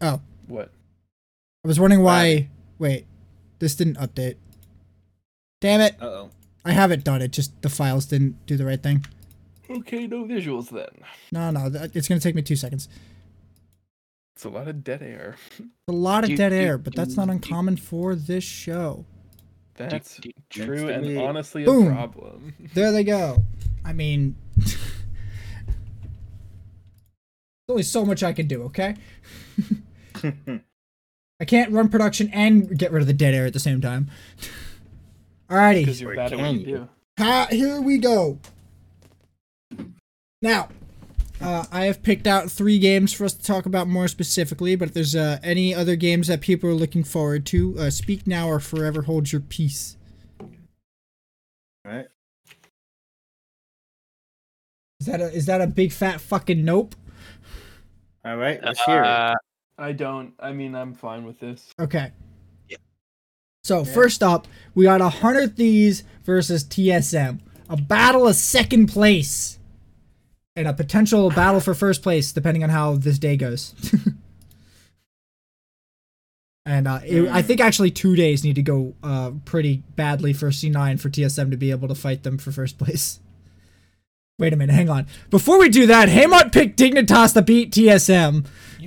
[0.00, 0.70] Oh, What?
[1.64, 2.48] I was wondering why.
[2.78, 3.06] Wait,
[3.64, 4.36] this didn't update.
[5.60, 5.96] Damn it!
[6.00, 6.30] Uh oh.
[6.64, 7.30] I haven't done it.
[7.32, 9.04] Just the files didn't do the right thing.
[9.70, 10.86] Okay, no visuals then.
[11.32, 12.88] No, no, it's gonna take me two seconds.
[14.36, 15.36] It's a lot of dead air.
[15.88, 19.04] A lot of Do- dead do- air, but that's not do- uncommon for this show.
[19.76, 21.16] That's do- true and me.
[21.16, 21.86] honestly a Boom.
[21.94, 22.54] problem.
[22.74, 23.42] There they go.
[23.84, 24.76] I mean, there's
[27.68, 28.64] only so much I can do.
[28.64, 28.96] Okay,
[31.40, 34.08] I can't run production and get rid of the dead air at the same time.
[35.50, 35.80] Alrighty.
[35.80, 36.66] Because you're bad at what you you?
[36.66, 36.88] do.
[37.18, 38.38] Ha, here we go.
[40.40, 40.68] Now,
[41.40, 44.88] uh, I have picked out three games for us to talk about more specifically, but
[44.88, 48.48] if there's uh, any other games that people are looking forward to, uh, speak now
[48.48, 49.96] or forever hold your peace.
[50.40, 50.48] All
[51.84, 52.06] right.
[55.00, 56.94] Is that a is that a big fat fucking nope?
[58.24, 58.58] All right.
[58.62, 59.36] Let's hear it.
[59.78, 60.34] I don't.
[60.38, 61.72] I mean, I'm fine with this.
[61.78, 62.12] Okay.
[62.68, 62.76] Yeah.
[63.64, 69.58] So first up, we got a hundred thieves versus TSM, a battle of second place,
[70.54, 73.74] and a potential battle for first place, depending on how this day goes.
[76.66, 80.50] and uh, it, I think actually two days need to go uh, pretty badly for
[80.50, 83.18] C9 for TSM to be able to fight them for first place.
[84.38, 85.06] Wait a minute, hang on.
[85.30, 88.44] Before we do that, Haymont picked Dignitas to beat TSM.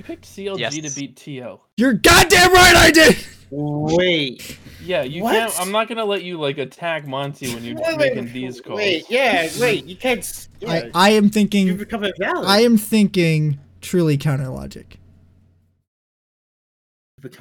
[0.08, 0.74] You picked CLG Yes.
[0.74, 1.60] to beat TL.
[1.76, 3.16] You're goddamn right, I did.
[3.50, 4.58] Wait.
[4.82, 5.32] Yeah, you What?
[5.32, 5.60] can't.
[5.60, 8.76] I'm not gonna let you like attack Monty when you're Wait, making wait, these calls.
[8.78, 9.04] Wait.
[9.10, 9.48] Yeah.
[9.60, 9.84] Wait.
[9.84, 10.48] You can't.
[10.60, 12.46] Yeah, I, I am you thinking become invalid.
[12.46, 14.98] I am thinking truly counter logic.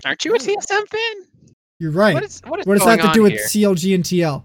[0.04, 0.60] aren't you a invalid.
[0.60, 1.54] TSM fan?
[1.80, 2.16] You're right.
[2.16, 3.46] What is what is what does going that have to do with here?
[3.72, 4.44] CLG and TL?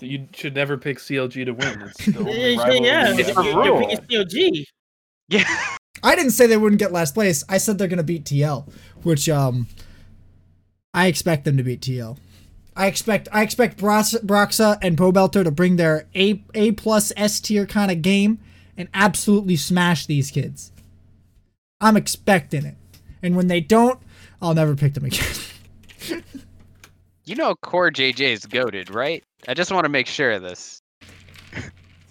[0.00, 1.80] You should never pick CLG to win.
[1.82, 2.18] It's the Yeah,
[2.62, 3.12] only yeah, yeah.
[3.12, 3.80] you It's have a in You're- rule.
[3.90, 4.64] you're picking CLG.
[5.30, 5.44] Yeah.
[6.02, 7.44] I didn't say they wouldn't get last place.
[7.48, 8.68] I said they're gonna beat TL,
[9.02, 9.66] which um,
[10.94, 12.18] I expect them to beat TL.
[12.76, 17.40] I expect I expect Brox- Broxah and Pobelter to bring their A A plus S
[17.40, 18.38] tier kind of game
[18.76, 20.72] and absolutely smash these kids.
[21.80, 22.76] I'm expecting it,
[23.22, 23.98] and when they don't,
[24.40, 25.26] I'll never pick them again.
[27.26, 29.24] You know CoreJJ is goaded, right?
[29.48, 30.80] I just want to make sure of this.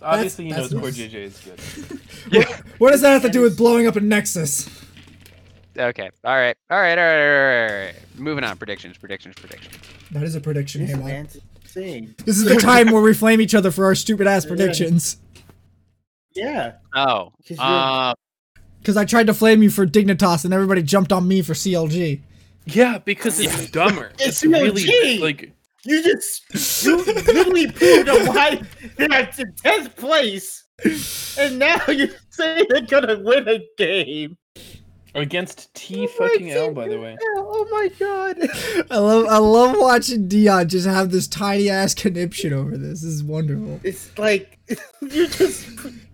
[0.06, 0.98] So obviously, he that's knows Core nice.
[0.98, 1.40] JJ is
[1.90, 2.00] good.
[2.32, 2.62] yeah.
[2.78, 4.70] What does that have to do with blowing up a Nexus?
[5.78, 6.10] Okay.
[6.24, 6.56] All right.
[6.70, 6.98] All right.
[6.98, 7.22] All right.
[7.22, 7.72] All right.
[7.72, 7.96] All right.
[8.16, 8.56] Moving on.
[8.58, 8.98] Predictions.
[8.98, 9.36] Predictions.
[9.36, 9.76] Predictions.
[10.12, 11.06] That is a prediction, This hey man.
[11.06, 12.16] man's insane.
[12.24, 15.18] This is the time where we flame each other for our stupid ass predictions.
[16.36, 16.74] Yeah.
[16.96, 17.32] Oh.
[17.48, 18.14] 'Cause you're- Uh,
[18.80, 22.22] Because I tried to flame you for Dignitas and everybody jumped on me for CLG.
[22.66, 24.12] Yeah, because it's dumber.
[24.20, 25.52] It's It's, really like
[25.86, 28.60] You just you literally proved a why
[28.98, 30.66] they're in tenth place,
[31.38, 34.36] and now you say they're gonna win a game.
[35.14, 37.16] against T Oh fucking L, by the way.
[37.38, 38.36] Oh my god!
[38.92, 43.02] I love I love watching Dion just have this tiny ass conniption over this.
[43.02, 43.80] This is wonderful.
[43.84, 44.58] It's like
[45.02, 45.68] you just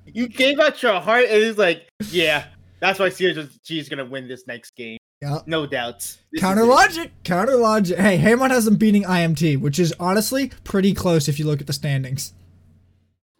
[0.05, 2.47] you gave out your heart, and it's like, yeah,
[2.81, 4.97] that's why CSG is gonna win this next game.
[5.21, 5.39] Yeah.
[5.45, 6.17] No doubts.
[6.31, 7.97] This Counter logic, counter logic.
[7.99, 11.67] Hey, Hamon has them beating IMT, which is honestly pretty close if you look at
[11.67, 12.33] the standings.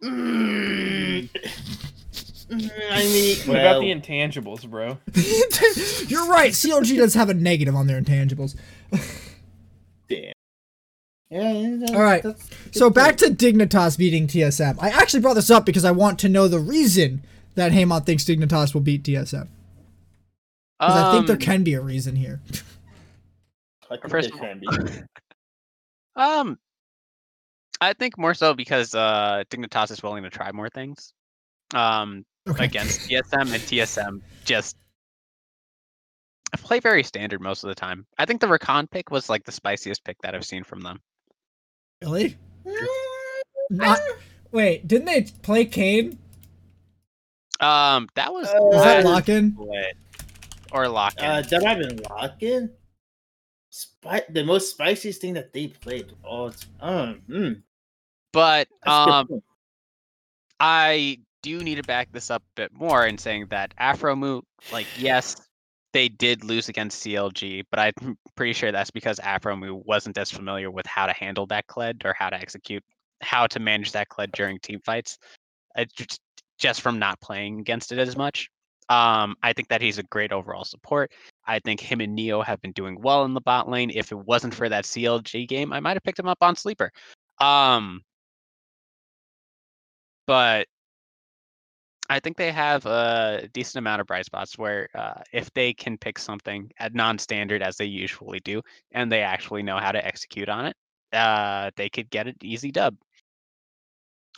[0.02, 1.28] Mm.
[2.52, 4.98] Mm, I mean, What well, about the intangibles, bro?
[6.06, 6.52] You're right.
[6.52, 8.56] CLG does have a negative on their intangibles.
[10.08, 10.32] damn.
[11.30, 12.22] Yeah, yeah, All right.
[12.72, 13.38] So good back point.
[13.38, 14.76] to Dignitas beating TSM.
[14.82, 17.22] I actually brought this up because I want to know the reason
[17.54, 19.48] that Hamon thinks Dignitas will beat TSM.
[20.82, 22.40] Because I think there um, can be a reason here.
[23.88, 24.68] I think First there can be.
[26.14, 26.58] Um,
[27.80, 31.14] I think more so because uh, Dignitas is willing to try more things.
[31.74, 32.64] Um, Okay.
[32.64, 34.76] against TSM and TSM just
[36.58, 38.04] play very standard most of the time.
[38.18, 41.00] I think the Recon pick was like the spiciest pick that I've seen from them.
[42.02, 42.36] Really?
[43.70, 44.00] Not,
[44.50, 46.18] wait, didn't they play Kayn?
[47.60, 49.56] Um, that was Uh, Was that lock in?
[50.72, 51.24] Or lock in.
[51.24, 52.70] Uh, have been Lockin.
[53.70, 56.12] Spi- the most spiciest thing that they played.
[56.24, 57.62] Oh, um, mm,
[58.32, 59.42] but um.
[60.60, 64.86] I do need to back this up a bit more in saying that Aphromoo, like,
[64.96, 65.36] yes,
[65.92, 70.30] they did lose against CLG, but I'm pretty sure that's because Afro Aphromoo wasn't as
[70.30, 72.84] familiar with how to handle that Kled or how to execute,
[73.20, 75.18] how to manage that Kled during team fights,
[75.96, 76.20] just,
[76.58, 78.48] just from not playing against it as much.
[78.88, 81.12] Um, I think that he's a great overall support.
[81.46, 83.90] I think him and Neo have been doing well in the bot lane.
[83.94, 86.92] If it wasn't for that CLG game, I might have picked him up on sleeper.
[87.40, 88.02] Um,
[90.26, 90.66] but
[92.10, 95.96] I think they have a decent amount of bright spots where uh, if they can
[95.96, 98.60] pick something at non-standard as they usually do,
[98.92, 100.76] and they actually know how to execute on it,
[101.12, 102.96] uh, they could get an easy dub.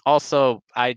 [0.06, 0.96] Also, I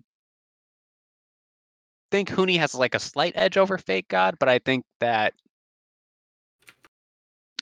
[2.12, 5.34] think Huni has like a slight edge over FakeGod, but I think that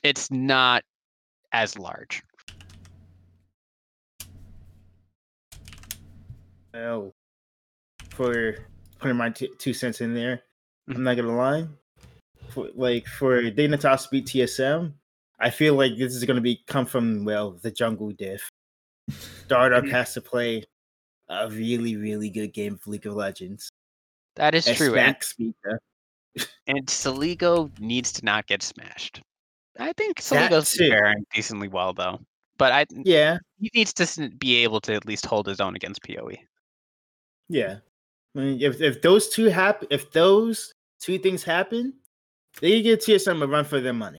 [0.02, 0.84] it's not
[1.52, 2.22] as large.
[6.74, 7.12] Well,
[8.10, 8.56] for
[8.98, 10.42] putting my t- two cents in there,
[10.88, 10.96] Mhm.
[10.96, 11.68] I'm not gonna lie.
[12.50, 14.94] For, like for Dignitas to beat TSM,
[15.38, 18.48] I feel like this is gonna be come from well the jungle diff.
[19.48, 19.90] Dardoch Mhm.
[19.90, 20.64] has to play
[21.28, 23.68] a really really good game of League of Legends.
[24.36, 24.94] That is true.
[24.94, 25.80] And, Smack speaker.
[26.66, 29.20] and Soligo needs to not get smashed.
[29.78, 30.88] I think Soligo's too.
[30.88, 32.20] faring decently well though.
[32.58, 36.02] But I Yeah, he needs to be able to at least hold his own against.
[36.02, 36.36] PoE.
[37.48, 37.78] yeah.
[38.34, 41.94] I mean, if if those two happen, if those two things happen,
[42.60, 44.18] they can give TSM a run for their money.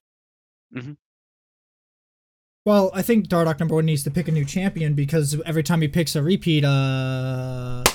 [2.64, 5.80] Well, I think Dardoch number one needs to pick a new champion because every time
[5.82, 7.84] he picks a repeat, uh.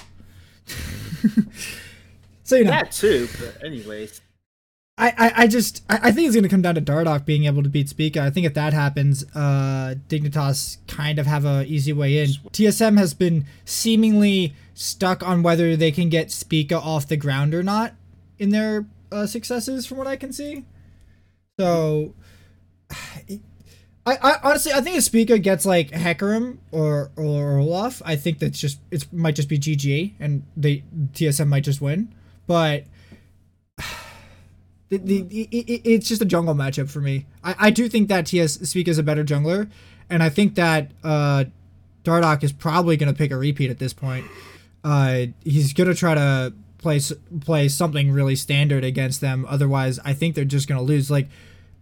[2.44, 4.22] so you know, That too, but anyways.
[4.96, 7.64] I, I, I just I, I think it's gonna come down to Dardoch being able
[7.64, 8.22] to beat Spica.
[8.22, 12.30] I think if that happens, uh, Dignitas kind of have a easy way in.
[12.30, 17.64] TSM has been seemingly stuck on whether they can get Spica off the ground or
[17.64, 17.94] not
[18.38, 20.66] in their uh, successes, from what I can see.
[21.60, 22.14] So,
[24.06, 28.40] I, I honestly I think if Spica gets like Hecarim or or Olaf, I think
[28.40, 30.84] that's just it might just be GG and they
[31.14, 32.14] TSM might just win,
[32.48, 32.84] but.
[34.90, 35.22] The, the,
[35.52, 37.26] i- i- it's just a jungle matchup for me.
[37.44, 39.68] I, I do think that TS Speak is a better jungler,
[40.08, 41.46] and I think that uh,
[42.04, 44.28] Dardoch is probably going to pick a repeat at this point.
[44.84, 47.00] Uh, he's going to try to play
[47.42, 49.48] play something really standard against them.
[49.50, 51.10] Otherwise, I think they're just going to lose.
[51.10, 51.28] Like,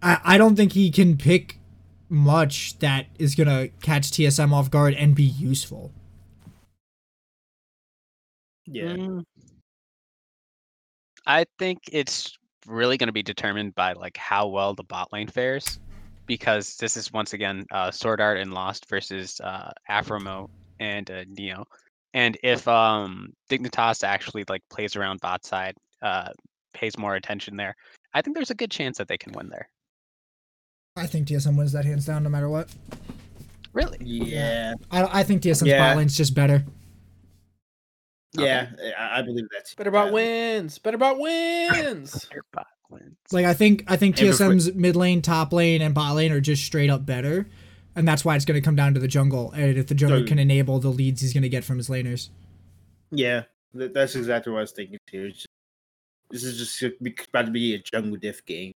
[0.01, 1.57] I, I don't think he can pick
[2.07, 5.91] much that is going to catch TSM off guard and be useful.
[8.66, 8.93] Yeah.
[8.95, 9.26] Mm.
[11.32, 15.29] I think it's really going to be determined by like how well the bot lane
[15.29, 15.79] fares,
[16.25, 20.49] because this is once again uh, SwordArt and Lost versus uh, Aphromoo
[20.82, 21.63] and uh, Neo.
[22.13, 26.29] And if um Dignitas actually like plays around bot side, uh
[26.73, 27.75] pays more attention there,
[28.13, 29.69] I think there's a good chance that they can win there.
[30.97, 32.67] I think TSM wins that hands down no matter what.
[33.71, 33.97] Really?
[34.01, 35.77] Yeah, I, I think TSM's Yeah.
[35.88, 36.65] bot lane's just better.
[38.34, 40.13] Yeah, eh, I, I believe that's Better about yeah.
[40.13, 40.77] wins.
[40.79, 42.27] Better about wins.
[42.32, 43.15] Their bot wins.
[43.32, 46.63] Like I think I think TSM's mid lane, top lane, and bot lane are just
[46.63, 47.47] straight up better,
[47.95, 49.51] and that's why it's going to come down to the jungle.
[49.51, 51.89] And if the jungle So- can enable the leads he's going to get from his
[51.89, 52.29] laners,
[53.11, 55.32] Yeah, that's exactly what I was thinking too.
[55.32, 55.47] Just-
[56.29, 56.82] this is just
[57.27, 58.71] about to be a jungle diff game.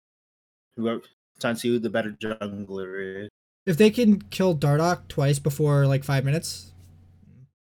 [0.75, 1.01] Whoever
[1.39, 3.29] trying to see who the better jungler is.
[3.65, 6.71] if they can kill Dardoch twice before like five minutes,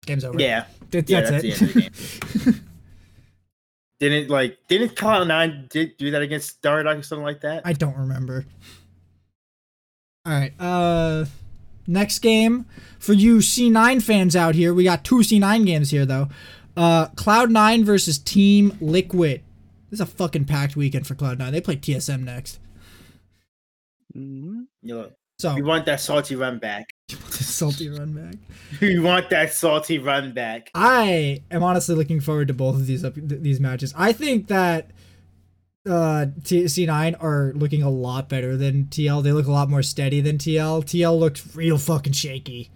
[0.09, 0.41] game's over.
[0.41, 1.59] Yeah, that's, yeah, that's, that's it.
[1.61, 2.61] the end of the
[4.01, 7.63] didn't like didn't Cloud Nine did do that against Dardoch or something like that?
[7.65, 8.45] I don't remember.
[10.27, 10.53] All right.
[10.61, 11.25] Uh,
[11.87, 12.67] next game
[12.99, 14.75] for you C9 fans out here.
[14.75, 16.29] We got two C9 games here though.
[16.77, 19.43] Uh, Cloud9 versus Team Liquid.
[19.91, 21.51] This is a fucking packed weekend for Cloud9.
[21.51, 22.61] They play TSM next.
[24.15, 24.67] Mhm.
[24.83, 26.89] You So we want that salty run back.
[27.59, 28.35] Salty run back.
[28.81, 30.71] We want that salty run back.
[30.75, 33.93] I am honestly looking forward to both of these up, th- these matches.
[33.97, 34.91] I think that
[35.89, 39.23] uh, T- C9 are looking a lot better than TL.
[39.23, 40.85] They look a lot more steady than TL.
[40.85, 42.71] TL looked real fucking shaky.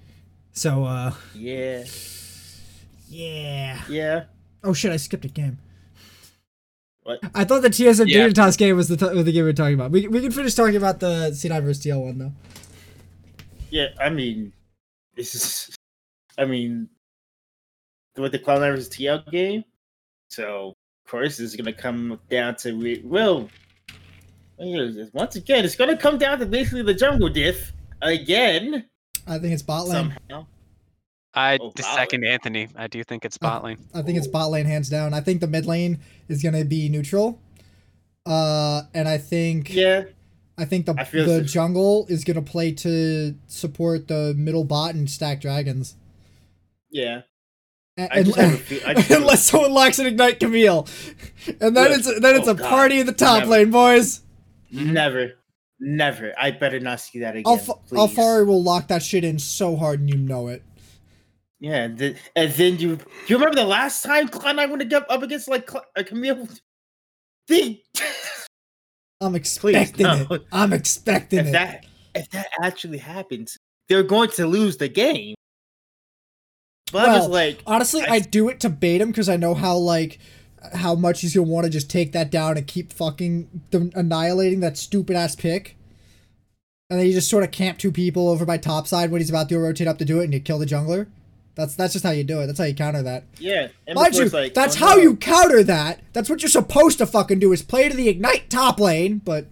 [0.52, 1.84] So uh, Yeah,
[3.08, 3.80] yeah.
[3.88, 4.24] yeah.
[4.64, 4.92] Oh shit!
[4.92, 5.58] I skipped a game.
[7.02, 7.18] What?
[7.34, 8.28] I thought the TSM Yeah.
[8.28, 9.90] Dignitas game was the, t- was the game we are talking about.
[9.90, 12.32] We, we can finish talking about the C9 versus TL one though.
[13.70, 14.52] Yeah, I mean, this
[15.16, 15.74] is,
[16.38, 16.88] I mean,
[18.16, 19.64] with the Cloud Nine versus TL game.
[20.28, 23.48] So, of course, it's going to come down to we will.
[24.58, 28.84] Once again, it's going to come down to basically the jungle diff again
[29.26, 30.14] I think it's bot lane.
[30.30, 30.46] somehow.
[31.34, 31.94] I Oh, the wow.
[31.96, 32.68] second Anthony.
[32.76, 33.78] I do think it's bot lane.
[33.94, 35.14] I think it's bot lane hands down.
[35.14, 35.98] I think the mid lane
[36.28, 37.38] is gonna be neutral.
[38.26, 40.04] Uh, and I think Yeah,
[40.62, 44.64] I think the I feel the so- jungle is gonna play to support the middle
[44.64, 45.96] bot and stack dragons.
[46.90, 47.22] yeah.
[47.98, 50.86] A- I just have a feel- just have a- unless someone locks an ignite Camille,
[51.60, 53.50] and then Look, it's then it's oh a God, party in the top never.
[53.50, 54.22] lane, boys.
[54.70, 55.32] Never,
[55.78, 56.32] never.
[56.38, 57.44] I better not see that again.
[57.46, 60.62] Alf- Alphari will lock that shit in so hard, and you know it.
[61.60, 65.04] Yeah, and then, and then you you remember the last time Cloud Nine went up
[65.10, 66.48] up against like Cl- uh, Camille?
[67.48, 67.82] They
[69.32, 70.26] I'm expecting no.
[70.30, 70.46] it.
[70.52, 71.52] I'm expecting if it.
[71.52, 73.56] that if that actually happens,
[73.88, 75.34] they're going to lose the game.
[76.92, 79.36] But I was Well, like, Honestly, I- I do it to bait him because I
[79.36, 80.18] know how like
[80.74, 84.60] how much he's gonna want to just take that down and keep fucking the, annihilating
[84.60, 85.76] that stupid ass pick.
[86.90, 89.30] And then you just sort of camp two people over by top side when he's
[89.30, 91.08] about to rotate up to do it, and you kill the jungler.
[91.54, 92.46] That's that's just how you do it.
[92.46, 93.24] That's how you counter that.
[93.38, 93.68] yeah.
[93.86, 95.02] And Mind you, like, that's oh, how no.
[95.02, 96.00] you counter that.
[96.12, 99.20] That's what you're supposed to fucking do is play to the ignite top lane.
[99.22, 99.46] But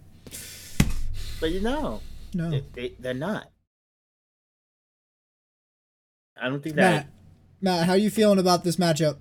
[1.39, 2.01] But you know,
[2.33, 3.49] no, they, they, they're not.
[6.41, 7.07] I don't think Matt, that.
[7.61, 9.17] Matt, how you feeling about this matchup?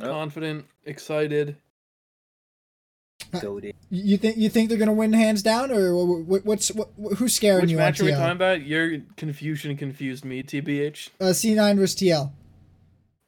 [0.00, 1.56] Confident, excited.
[3.32, 3.74] Goated.
[3.90, 7.34] You think you think they're gonna win hands down, or wh- wh- what's what, who's
[7.34, 8.62] scaring Which you match are we talking about?
[8.62, 11.10] Your confusion confused me, TBH.
[11.20, 12.32] Uh, C9 versus TL.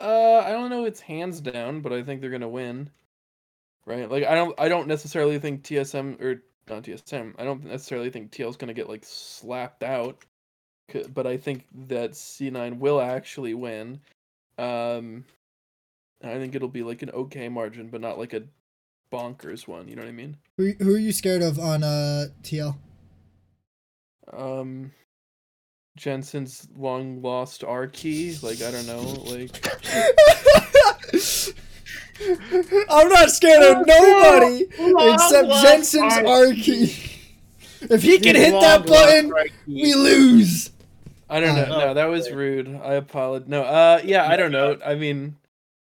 [0.01, 0.85] Uh, I don't know.
[0.85, 2.91] It's hands down, but I think they're gonna win.
[3.87, 4.11] Right?
[4.11, 4.59] Like I don't.
[4.59, 7.35] I don't necessarily think TSM or not TSM.
[7.39, 10.25] I don't necessarily think TL's gonna get like slapped out.
[11.15, 14.01] But I think that C9 will actually win.
[14.59, 15.25] Um,
[16.23, 18.43] I think it'll be like an okay margin, but not like a
[19.11, 19.89] bonkers one.
[19.89, 20.37] You know what I mean?
[20.57, 22.77] Who, who are you scared of on uh TL?
[24.33, 24.93] Um,
[25.97, 28.37] Jensen's long lost R key.
[28.43, 29.01] Like I don't know.
[29.01, 29.51] Like
[32.91, 34.67] I'm not scared of nobody
[35.13, 36.95] except Jensen's R key.
[37.83, 39.33] If he can hit that button,
[39.67, 40.71] we lose.
[41.31, 41.79] I don't know.
[41.79, 42.69] No, that was rude.
[42.85, 43.49] I apologize.
[43.49, 44.77] No, uh, yeah, I don't know.
[44.85, 45.37] I mean,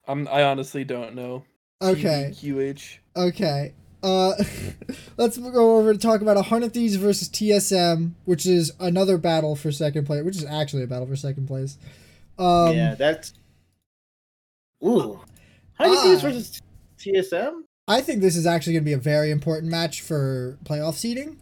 [0.08, 0.28] I'm.
[0.28, 1.44] I honestly don't know.
[1.82, 2.98] Okay, QH.
[3.16, 3.74] okay.
[4.04, 4.34] Uh,
[5.18, 9.72] let's go over to talk about 100 Thieves versus TSM, which is another battle for
[9.72, 11.78] second place, which is actually a battle for second place.
[12.40, 13.34] Um, yeah, that's.
[14.84, 15.20] Ooh,
[15.74, 16.14] how do you think Ah.
[16.14, 16.62] this versus
[16.98, 17.64] TSM?
[17.88, 21.38] I think this is actually going to be a very important match for playoff seeding.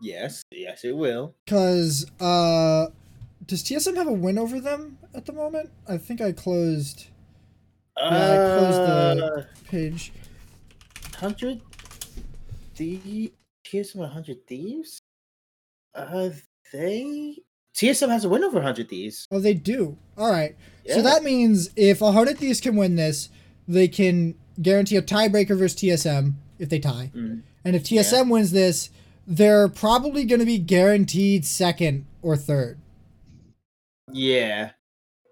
[0.00, 1.34] Yes, yes, it will.
[1.44, 2.86] Because, uh,
[3.44, 5.70] does TSM have a win over them at the moment?
[5.86, 7.08] I think I closed
[7.96, 10.12] Yeah, I closed the- page.
[11.16, 11.60] hundred
[12.74, 13.32] thieves.
[13.66, 15.00] TSM hundred thieves.
[15.94, 16.30] Uh,
[16.72, 17.36] they
[17.74, 19.26] TSM has a win over 100 Thieves.
[19.30, 19.96] Oh, they do.
[20.18, 20.56] All right.
[20.84, 20.96] Yeah.
[20.96, 23.28] So that means if 100 Thieves can win this,
[23.68, 27.10] they can guarantee a tiebreaker versus TSM if they tie.
[27.14, 27.42] Mm.
[27.64, 28.90] And if TSM wins this,
[29.26, 32.78] they're probably going to be guaranteed second or third.
[34.12, 34.72] Yeah.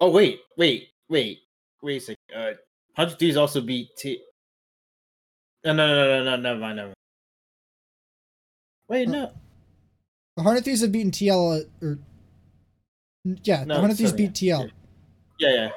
[0.01, 1.41] Oh wait, wait, wait,
[1.83, 2.18] wait a second.
[2.35, 2.53] Uh,
[2.95, 4.21] 100 Thieves also beat T.
[5.65, 6.95] No, no, no, no, no, never mind, never mind.
[8.89, 9.27] Wait, no.
[10.37, 11.99] The 100 Thieves have beaten TL or
[13.43, 14.71] yeah, No, 100 Thieves sorry, beat TL.
[15.39, 15.69] Yeah, yeah.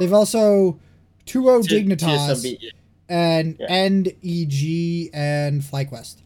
[0.00, 0.78] They've also
[1.26, 2.70] 2-0 T- Dignitas beat- yeah.
[3.08, 3.66] and Yeah.
[3.68, 6.16] End EG and FlyQuest.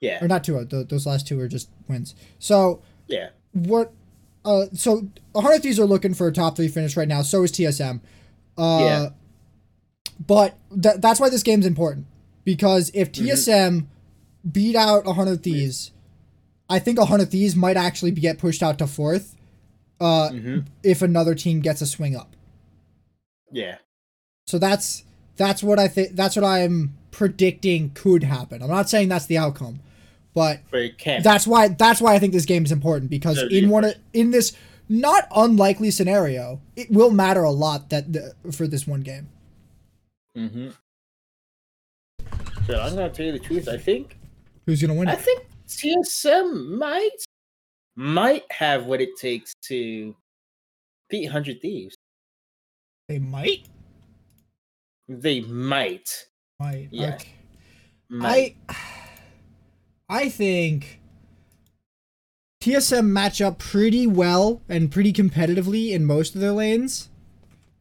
[0.00, 2.14] Yeah, Or not 2-0, th- those last two are just wins.
[2.38, 3.30] So yeah.
[3.52, 3.92] what
[4.44, 7.50] uh so 100 Thieves are looking for a top three finish right now so is
[7.50, 8.00] tsm
[8.58, 9.08] uh Yeah.
[10.26, 12.06] but th- that's why this game's important
[12.44, 13.26] because if Mm-hmm.
[13.28, 13.86] tsm
[14.50, 15.92] beat out 100 Thieves
[16.68, 19.36] i think 100 Thieves might actually be, get pushed out to fourth
[20.00, 22.34] uh hmm if another team gets a swing up
[23.52, 23.78] Yeah.
[24.46, 25.04] so that's
[25.36, 29.38] that's what i think that's what i'm predicting could happen i'm not saying that's the
[29.38, 29.80] outcome
[30.34, 30.80] but But
[31.24, 34.30] that's why that's why I think this game is important because in one of, in
[34.30, 34.52] this
[34.88, 39.28] not unlikely scenario, it will matter a lot that the, for this one game.
[40.36, 40.68] mm-hmm.
[42.66, 43.68] So I'm gonna tell you the truth.
[43.68, 44.18] I think
[44.66, 45.20] Who's gonna win I it?
[45.20, 47.24] think TSM might
[47.96, 50.14] might have what it takes to
[51.08, 51.96] beat 100 Thieves.
[53.08, 53.66] They might.
[55.08, 56.26] They might.
[56.60, 56.88] Might.
[56.90, 57.14] Yeah.
[57.14, 57.28] Okay.
[58.10, 58.56] might.
[58.68, 58.76] I
[60.10, 60.97] I think
[62.68, 67.08] TSM match up pretty well and pretty competitively in most of their lanes.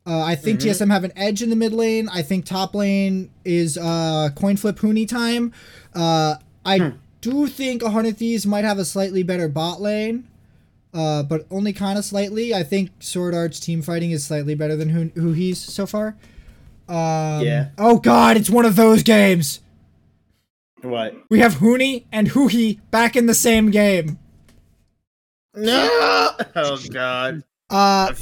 [0.06, 0.64] Uh, I think Mhm.
[0.64, 2.08] TSM have an edge in the mid lane.
[2.10, 5.52] I think top lane is uh, coin flip Huni time.
[5.94, 6.90] Uh, I Hmm.
[7.22, 10.26] do think 100 Thieves might have a slightly better bot lane,
[10.94, 12.54] uh, but only kind of slightly.
[12.54, 16.16] I think SwordArt's team fighting is slightly better than who, who he's so far.
[16.88, 17.70] Um, Yeah.
[17.78, 19.60] Oh God, it's one of those games.
[20.84, 21.16] what?
[21.30, 24.20] We have Huni and Huhi back in the same game.
[25.58, 26.30] No!
[26.56, 27.44] Oh god.
[27.70, 28.14] Uh,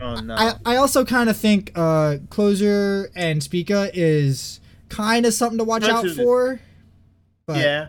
[0.00, 0.34] Oh no.
[0.34, 5.64] I, I also kind of think uh, Closer and Spica is kind of something to
[5.64, 6.60] watch out for.
[7.46, 7.88] But, yeah.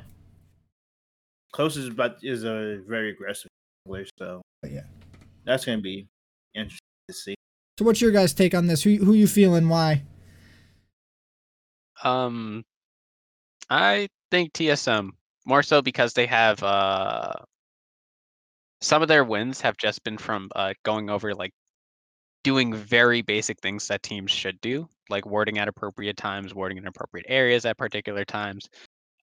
[1.51, 3.49] Closest but is a very aggressive
[3.87, 4.83] player, so but yeah.
[5.45, 6.07] that's gonna be
[6.55, 6.79] interesting
[7.09, 7.35] to see.
[7.77, 8.83] So what's your guys' take on this?
[8.83, 9.67] Who who you feeling?
[9.67, 10.03] Why?
[12.03, 12.63] Um,
[13.69, 15.09] I think TSM
[15.45, 17.33] more so because they have uh
[18.81, 21.51] some of their wins have just been from uh going over like
[22.43, 26.87] doing very basic things that teams should do, like warding at appropriate times, warding in
[26.87, 28.69] appropriate areas at particular times.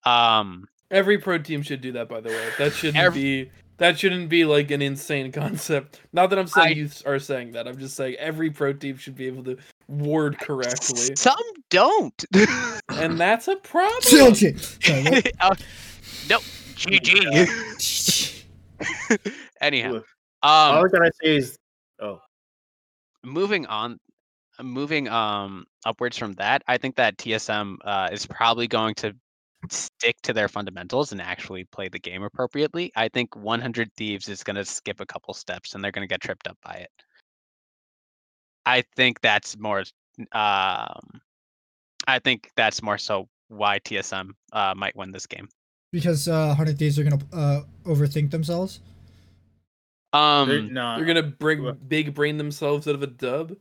[0.04, 2.48] Um, Every pro team should do that, by the way.
[2.58, 6.00] That shouldn't Ev- be that shouldn't be like an insane concept.
[6.12, 7.66] Not that I'm saying I- you are saying that.
[7.66, 9.56] I'm just saying every pro team should be able to
[9.88, 11.34] ward correctly, some
[11.70, 12.24] don't.
[12.90, 14.00] and that's a problem.
[14.02, 14.58] Children.
[14.82, 15.32] Sorry, what?
[15.40, 15.54] Uh,
[16.28, 16.42] nope.
[16.76, 18.35] GG.
[19.60, 20.06] Anyhow, Look,
[20.42, 21.58] All um, I gotta say is,
[22.00, 22.20] oh,
[23.24, 23.98] moving on
[24.62, 29.14] moving um upwards from that i think that tsm uh, is probably going to
[29.70, 32.92] stick to their fundamentals and actually play the game appropriately.
[32.94, 36.12] I think 100 thieves is going to skip a couple steps and they're going to
[36.12, 36.90] get tripped up by it.
[38.64, 39.84] I think that's more
[40.32, 41.20] um
[42.06, 45.46] i think that's more so why tsm uh, might win this game
[45.92, 48.80] because uh, 100 Thieves are gonna uh, overthink themselves.
[50.12, 53.56] they're, um They're gonna bring big brain themselves out of a dub.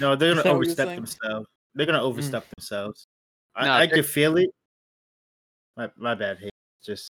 [0.00, 1.46] no, they're gonna that what you're overstep themselves.
[1.74, 3.06] They're gonna overstep themselves.
[3.54, 4.50] I, No, I they're- could feel it.
[5.76, 6.38] My my bad.
[6.38, 6.50] Hey,
[6.84, 7.10] just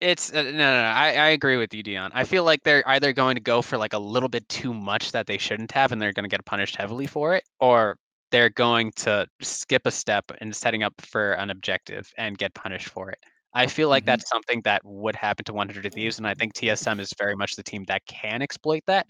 [0.00, 0.82] It's uh, no, no, no.
[0.82, 2.10] I, I agree with you, Dion.
[2.14, 5.12] I feel like they're either going to go for like a little bit too much
[5.12, 7.96] that they shouldn't have, and they're going to get punished heavily for it, or
[8.30, 12.88] they're going to skip a step in setting up for an objective and get punished
[12.88, 13.18] for it.
[13.54, 14.06] I feel like Mhm.
[14.06, 17.54] that's something that would happen to 100 Thieves, and I think TSM is very much
[17.56, 19.06] the team that can exploit that.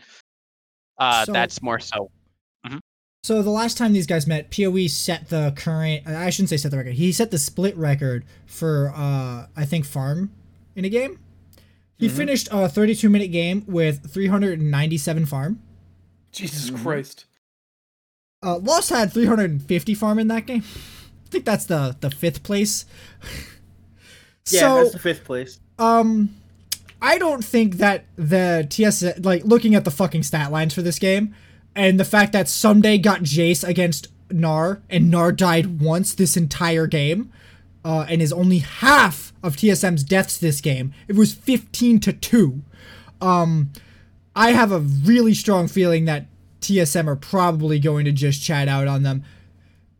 [0.99, 2.11] Uh, So- that's more so.
[3.23, 6.07] So the last time these guys met, Poe set the current.
[6.07, 6.93] I shouldn't say set the record.
[6.97, 10.31] He set the split record for uh, I think farm
[10.77, 11.19] in a game.
[11.97, 12.17] He Mhm.
[12.19, 15.59] finished a 32 minute game with 397 farm.
[16.33, 16.83] Jesus Mhm.
[16.83, 17.25] Christ.
[18.43, 20.63] Uh, Lost had 350 farm in that game.
[21.27, 22.85] I think that's the the fifth place.
[24.51, 25.59] yeah, so that's the fifth place.
[25.79, 26.35] um,
[27.01, 30.99] I don't think that the TS like looking at the fucking stat lines for this
[30.99, 31.35] game,
[31.75, 36.87] and the fact that Ssumday got Jace against Gnar and Gnar died once this entire
[36.87, 37.31] game,
[37.85, 40.95] uh, and is only half of TSM's deaths this game.
[41.09, 42.63] It was 15 to two.
[43.21, 43.71] um,
[44.37, 46.27] I have a really strong feeling that
[46.61, 49.23] TSM are probably going to just chat out on them.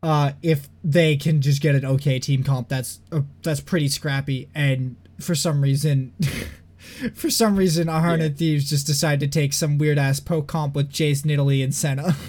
[0.05, 4.47] Uh, if they can just get an okay team comp, that's uh, that's pretty scrappy.
[4.53, 6.13] And for some reason,
[7.15, 10.75] for some reason, a Hundred Thieves just decide to take some weird ass poke comp
[10.75, 12.15] with Jace, Nidalee, and Senna.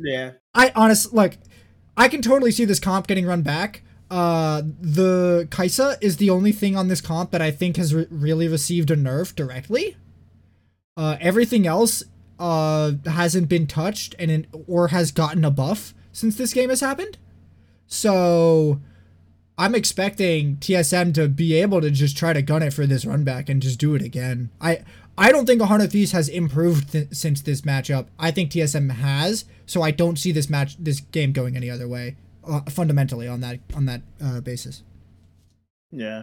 [0.00, 0.34] Yeah.
[0.54, 1.38] I honestly like
[1.96, 3.82] I can totally see this comp getting run back.
[4.08, 8.06] Uh, the Kai'Sa is the only thing on this comp that I think has re-
[8.08, 9.96] really received a nerf directly.
[10.96, 12.04] Uh, everything else
[12.38, 16.80] uh hasn't been touched and in, or has gotten a buff since this game has
[16.80, 17.18] happened.
[17.86, 18.80] So
[19.56, 23.24] I'm expecting TSM to be able to just try to gun it for this run
[23.24, 24.50] back and just do it again.
[24.60, 24.84] I
[25.16, 28.06] I don't think 100 Thieves has improved th- since this matchup.
[28.20, 31.88] I think TSM has, so I don't see this match, this game going any other
[31.88, 32.16] way.
[32.46, 34.82] Uh, fundamentally, on that on that uh, basis.
[35.90, 36.22] Yeah.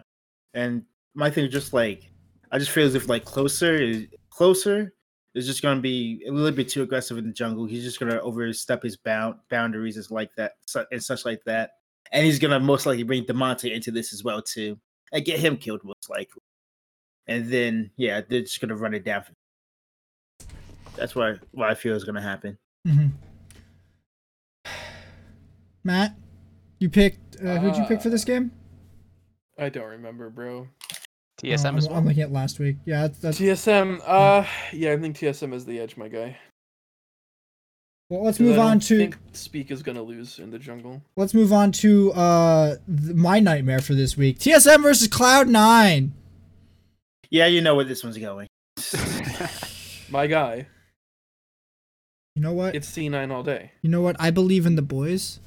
[0.54, 0.84] And
[1.14, 2.10] my thing is just like
[2.52, 4.94] I just feel as if like closer is closer
[5.36, 7.66] is just gonna be a little bit too aggressive in the jungle.
[7.66, 10.54] He's just gonna overstep his bound boundaries as like that
[10.92, 11.72] and such like that.
[12.12, 14.80] And he's gonna most likely bring Demonte into this as well too.
[15.12, 16.42] And get him killed most likely.
[17.28, 19.26] And then yeah, they're just gonna run it down.
[20.96, 22.58] That's what what I feel is gonna happen.
[22.86, 23.08] hmm
[25.84, 26.16] Matt,
[26.80, 28.52] you picked uh, who'd you pick for this game?
[29.60, 30.68] I don't remember, bro.
[31.46, 32.00] TSM Oh, as I'm, well.
[32.00, 32.78] I'm looking at last week.
[32.86, 34.02] Yeah, that's, that's TSM.
[34.06, 36.38] Uh, yeah, I think TSM is the edge, my guy.
[38.10, 41.02] well, let's move on don't to think Speak is gonna lose in the jungle.
[41.16, 44.40] let's move on to uh th- my nightmare for this week.
[44.40, 46.14] TSM versus Cloud Nine.
[47.32, 48.48] Yeah, you know where this one's going.
[50.10, 50.68] My guy.
[52.36, 52.76] You know what?
[52.76, 53.72] It's C9 all day.
[53.82, 54.16] You know what?
[54.20, 55.40] I believe in the boys.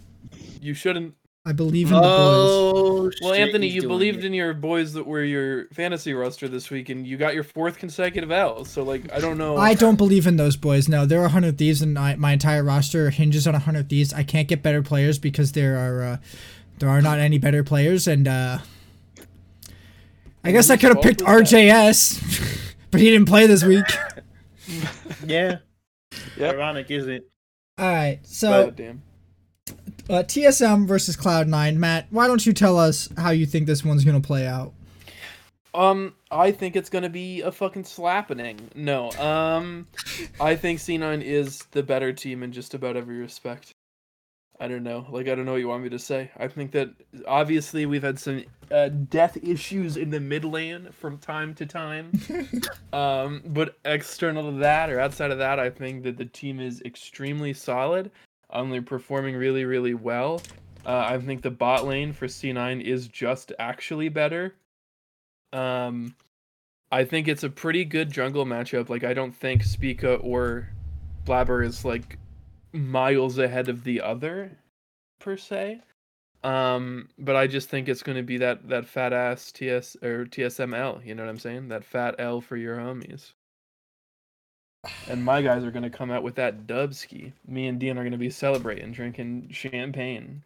[0.60, 1.14] You shouldn't.
[1.48, 2.08] I believe in the boys.
[2.10, 4.26] Oh, Well, Anthony, you believed it.
[4.26, 7.78] in your boys that were your fantasy roster this week, and you got your fourth
[7.78, 8.66] consecutive L.
[8.66, 9.56] So, like, I don't know.
[9.56, 10.90] I don't believe in those boys.
[10.90, 14.12] No, there are 100 Thieves, and I, my entire roster hinges on 100 Thieves.
[14.12, 16.16] I can't get better players because there are uh,
[16.80, 18.58] there are not any better players, and uh,
[20.44, 21.56] I guess I could have picked was that?
[21.56, 23.86] RJS, but he didn't play this week.
[25.26, 25.56] Yeah.
[26.36, 26.54] Yep.
[26.56, 27.30] Ironic, isn't it?
[27.78, 29.02] All right, so God damn.
[30.08, 31.76] Uh, TSM versus Cloud9.
[31.76, 34.72] Matt, why don't you tell us how you think this one's gonna play out?
[35.74, 38.70] Um, I think it's gonna be a fucking slapping.
[38.74, 39.86] No, um,
[40.40, 43.74] I think C9 is the better team in just about every respect.
[44.60, 45.06] I don't know.
[45.08, 46.30] Like, I don't know what you want me to say.
[46.36, 46.90] I think that
[47.28, 52.10] obviously we've had some uh, death issues in the mid lane from time to time.
[52.92, 56.82] um, but external to that or outside of that, I think that the team is
[56.82, 58.10] extremely solid.
[58.50, 60.40] Um, they're performing really, really well.
[60.86, 64.54] Uh, I think the bot lane for C9 is just actually better.
[65.52, 66.14] Um,
[66.90, 68.88] I think it's a pretty good jungle matchup.
[68.88, 70.70] Like, I don't think Spica or
[71.24, 72.18] Blabber is like
[72.72, 74.58] miles ahead of the other,
[75.18, 75.82] per se.
[76.44, 80.24] Um, but I just think it's going to be that that fat ass TS or
[80.24, 81.04] TSML.
[81.04, 81.68] You know what I'm saying?
[81.68, 83.32] That fat L for your homies.
[85.08, 87.32] And my guys are going to come out with that dubski.
[87.46, 90.42] Me and Dean are going to be celebrating, drinking champagne.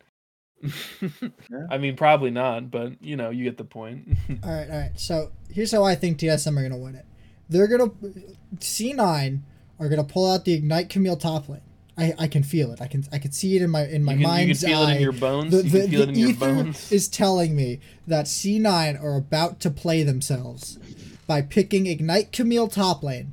[1.71, 4.17] I mean, probably not, but you know, you get the point.
[4.45, 4.93] All right, all right.
[4.95, 7.05] So here's how I think TSM are gonna win it.
[7.49, 7.91] They're gonna
[8.59, 9.41] C9
[9.81, 11.63] are gonna pull out the ignite Camille top lane.
[11.99, 12.81] I, I can feel it.
[12.81, 14.65] I can I can see it in my in my you can, you can mind's
[14.65, 14.93] feel eye.
[14.93, 15.51] it in your bones.
[15.51, 16.93] the, you the, can feel the it in your ether bones.
[16.93, 20.79] is telling me that C9 are about to play themselves
[21.27, 23.33] by picking Ignite Camille top lane,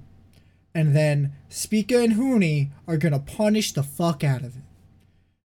[0.73, 4.63] and then Spica and Huni are gonna punish the fuck out of it.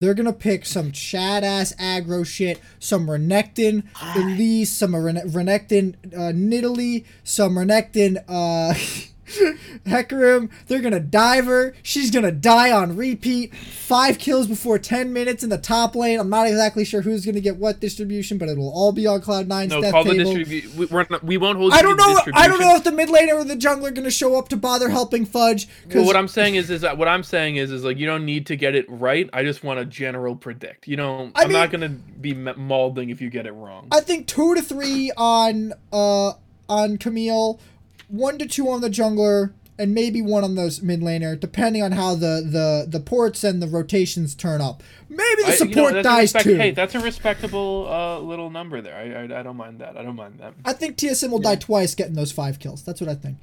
[0.02, 3.84] They're gonna pick some Chad ass aggro shit, some Renekton
[4.15, 8.73] Elise, some Ren- Renekton uh, Nidalee, some Renekton uh,
[9.85, 10.49] Hecarim.
[10.68, 11.73] They're gonna dive her.
[11.81, 13.56] She's gonna die on repeat.
[13.56, 16.19] Five kills before 10 minutes in the top lane.
[16.19, 19.22] I'm not exactly sure who's gonna get what distribution, but it will all be on
[19.22, 20.34] Cloud9's no, death call the table.
[20.34, 20.77] distribution.
[20.77, 21.73] We, we're not, we won't hold.
[21.73, 22.19] I don't know.
[22.34, 24.57] I don't know if the mid laner or the jungler are gonna show up to
[24.57, 25.68] bother helping Fudge.
[25.93, 28.26] Well, what I'm saying is, is that what I'm saying is, is like you don't
[28.26, 29.30] need to get it right.
[29.34, 30.88] I just want a general predict.
[30.88, 33.88] You know, I I'm not gonna be m- mauling if you get it wrong.
[33.91, 36.34] I think two to three on uh
[36.68, 37.60] on Camille,
[38.07, 41.91] one to two on the jungler, and maybe one on those mid laner, depending on
[41.91, 44.82] how the the the ports and the rotations turn up.
[45.10, 46.56] Maybe the I- you know, support dies respect- too.
[46.56, 48.95] Hey, that's a respectable uh, little number there.
[48.95, 49.98] I, I I don't mind that.
[49.98, 50.53] I don't mind that.
[50.64, 52.84] I think TSM will die twice getting those five kills.
[52.84, 53.38] That's what I think.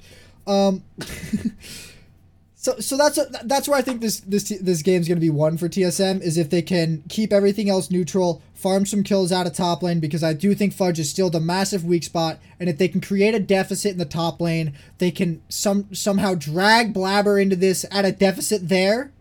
[0.47, 0.83] Um,
[2.63, 5.57] So so that's a, that's where I think this this this game's gonna be won
[5.57, 9.51] for TSM is if they can keep everything else neutral, farm some kills out of
[9.53, 12.77] top lane because I do think Fudge is still the massive weak spot, and if
[12.77, 17.37] they can create a deficit in the top lane, they can some somehow drag Blabber
[17.37, 19.11] into this at a deficit there,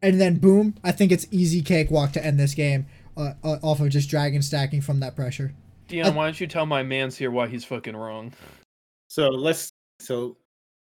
[0.00, 2.86] and then boom, I think it's easy cakewalk to end this game
[3.16, 5.52] uh, uh, off of just dragon stacking from that pressure.
[5.88, 8.32] Dion, why don't you tell my man's here why he's fucking wrong?
[9.08, 10.36] So let's so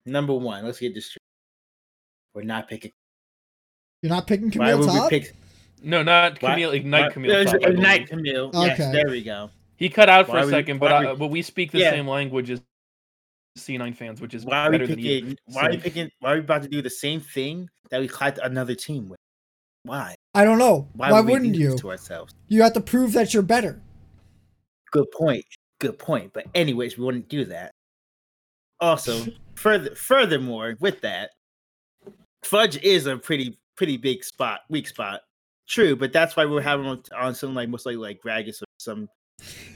[0.06, 1.25] number one, let's get this straight.
[2.36, 2.92] We're not picking.
[4.02, 5.12] You're not picking Why Camille would top.
[5.12, 5.36] we pick?
[5.82, 6.72] No, not why- Camille.
[6.72, 7.32] Ignite Camille.
[7.32, 8.10] There's top, I Ignite believe.
[8.10, 8.48] Camille.
[8.54, 8.68] Okay.
[8.78, 9.50] Yes, there we go.
[9.78, 11.72] He cut out for Why a we- second, but why I, we- but we speak
[11.72, 11.92] the Yeah.
[11.92, 12.62] same language as
[13.58, 15.22] C9 fans, which is Why are we better than you.
[15.22, 15.38] picking?
[15.46, 16.10] Why are we So- picking?
[16.20, 19.18] Why are we about to do the same thing that we clapped another team with?
[19.84, 20.16] Why?
[20.34, 20.90] I don't know.
[20.94, 21.72] Why, Why, would we wouldn't do you?
[21.72, 22.34] this to ourselves?
[22.50, 23.82] You have to prove that you're better.
[24.92, 25.46] Good point.
[25.80, 26.34] Good point.
[26.34, 27.72] But anyways, we wouldn't do that.
[28.82, 29.26] Also,
[29.56, 31.32] further furthermore, with that,
[32.46, 35.22] Fudge is a pretty pretty big spot, weak spot.
[35.68, 38.66] True, but that's why we're having on, on something like most likely like Gragas or
[38.78, 39.10] some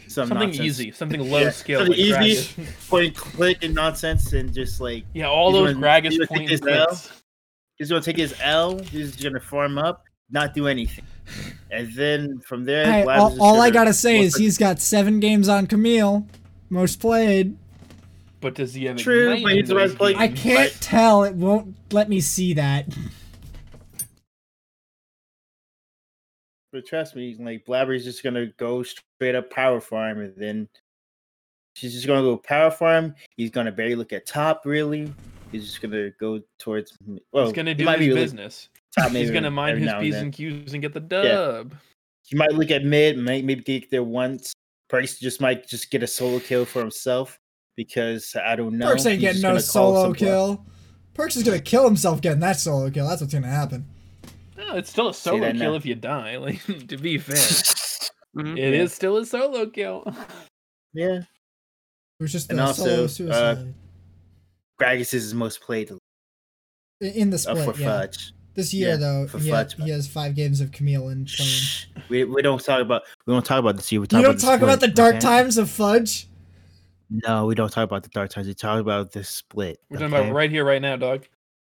[0.08, 0.60] some something nonsense.
[0.66, 1.80] easy, something low Yeah, skill.
[1.80, 2.62] something like easy.
[2.62, 2.90] Gragas.
[2.90, 6.40] point and click and nonsense and just like yeah, all those gonna- he's Gragas gonna
[6.40, 7.02] take his L.
[7.78, 11.06] he's gonna take his L, he's gonna farm up, not do anything.
[11.72, 15.20] And then from there, Hey, all, all I gonna- gotta say is he's got seven
[15.20, 16.26] games on Camille,
[16.70, 17.58] most played.
[18.42, 20.16] But does he have True, but he's the those right player.
[20.18, 21.24] I can't But- tell.
[21.24, 22.88] It won't let me see that.
[26.72, 30.70] But trust me, like Blabber's just gonna go straight up power farm, and then
[31.74, 33.16] she's just gonna go power farm.
[33.38, 35.12] He's gonna barely look at top, really.
[35.52, 36.96] He's just gonna go towards.
[37.32, 38.70] Well, He's gonna do might his be business.
[38.98, 41.74] Top He's gonna mind his now and p's and q's and get the dub.
[42.24, 44.54] He might look at mid, might maybe get there once.
[44.90, 47.40] Price just might just get a solo kill for himself
[47.76, 48.94] because I don't know.
[48.94, 50.60] Perkz ain't getting no solo some bluff.
[51.20, 51.28] Kill.
[51.28, 53.08] Perkz is gonna kill himself getting that solo kill.
[53.08, 53.86] That's what's gonna happen.
[54.58, 55.78] No, it's still a solo that kill now.
[55.78, 56.38] if you die.
[56.40, 57.36] Like to be fair,
[58.38, 58.58] Mhm.
[58.58, 58.96] it is Yeah.
[58.96, 60.04] still a solo kill.
[60.94, 61.26] Yeah, It
[62.22, 63.74] was just And the also, solo uh, suicide
[64.82, 65.92] Gragas is his most played
[67.02, 67.76] in the uh, split.
[67.76, 67.88] for yeah.
[68.02, 68.34] Fudge.
[68.56, 71.50] This year Yeah, though, for he, Fudge, he has five games of Camille and playing.
[71.52, 71.86] Shh.
[72.10, 74.02] We, we don't talk about we don't talk about this year.
[74.02, 75.20] We talk You don't the talk about the dark okay?
[75.22, 76.28] times of Fudge.
[77.10, 78.48] No, we don't talk about the dark times.
[78.48, 79.80] We talk about the split.
[79.90, 80.24] We're talking okay?
[80.28, 81.26] about right here, right now, dog.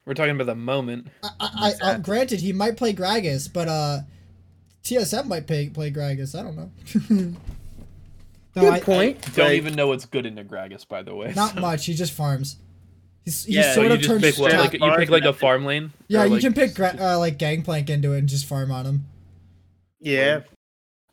[0.06, 1.08] We're talking about the moment.
[1.22, 4.00] I, I, I, uh, granted, he might play Gragas, but uh,
[4.84, 6.38] TSM might play play Gragas.
[6.38, 6.70] I don't know.
[8.56, 9.22] no, Good I- I- point.
[9.34, 11.32] Don't but even know what's good in the Gragas, by the way.
[11.34, 11.86] not so- much.
[11.86, 12.56] He just farms.
[13.24, 15.24] He's, he Yeah, So sort you of just turns pick what, like you pick like
[15.24, 15.92] a farm lane.
[16.08, 18.86] yeah, you like, can pick gra- uh, like Gangplank into it and just farm on
[18.86, 19.04] him.
[20.00, 20.40] Yeah,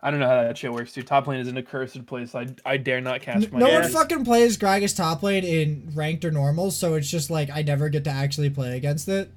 [0.01, 1.07] I don't know how that shit works, dude.
[1.07, 2.35] Top lane is an accursed place.
[2.35, 3.59] I I dare not catch N- my.
[3.59, 7.49] no one fucking plays Gragas top lane in ranked or normal, so it's just like
[7.49, 9.31] I never get to actually play against it.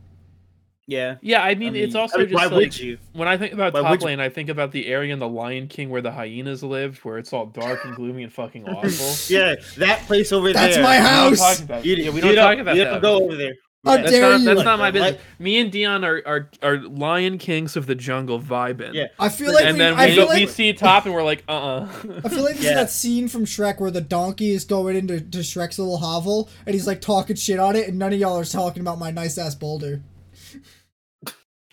[0.86, 1.16] yeah.
[1.22, 2.98] Yeah, I mean, it's I also mean, just why like would you?
[3.12, 5.18] when I think about Why top would you- lane, I think about the area in
[5.18, 8.68] the Lion King where the hyenas lived, where it's all dark and gloomy and fucking
[8.68, 9.34] awful.
[9.34, 10.82] Yeah, that place over That's there.
[10.82, 11.56] That's my We don't house.
[11.58, 12.90] talk about- You, yeah, we you don't talk about you that.
[12.90, 13.54] don't go over there.
[13.82, 13.96] How Yeah.
[14.02, 14.46] That's dare not, you.
[14.46, 15.22] that's not my Like- business.
[15.38, 18.92] Me and Dion are are, are Lion Kings of the jungle vibing.
[18.92, 19.06] Yeah.
[19.18, 21.14] I feel like and we, then I we, feel go, we like see top and
[21.14, 21.88] we're like, uh uh
[22.24, 22.70] I feel like this Yeah.
[22.72, 26.50] is that scene from Shrek where the donkey is going into to Shrek's little hovel
[26.66, 29.10] and he's like talking shit on it, and none of y'all are talking about my
[29.10, 30.02] nice ass boulder.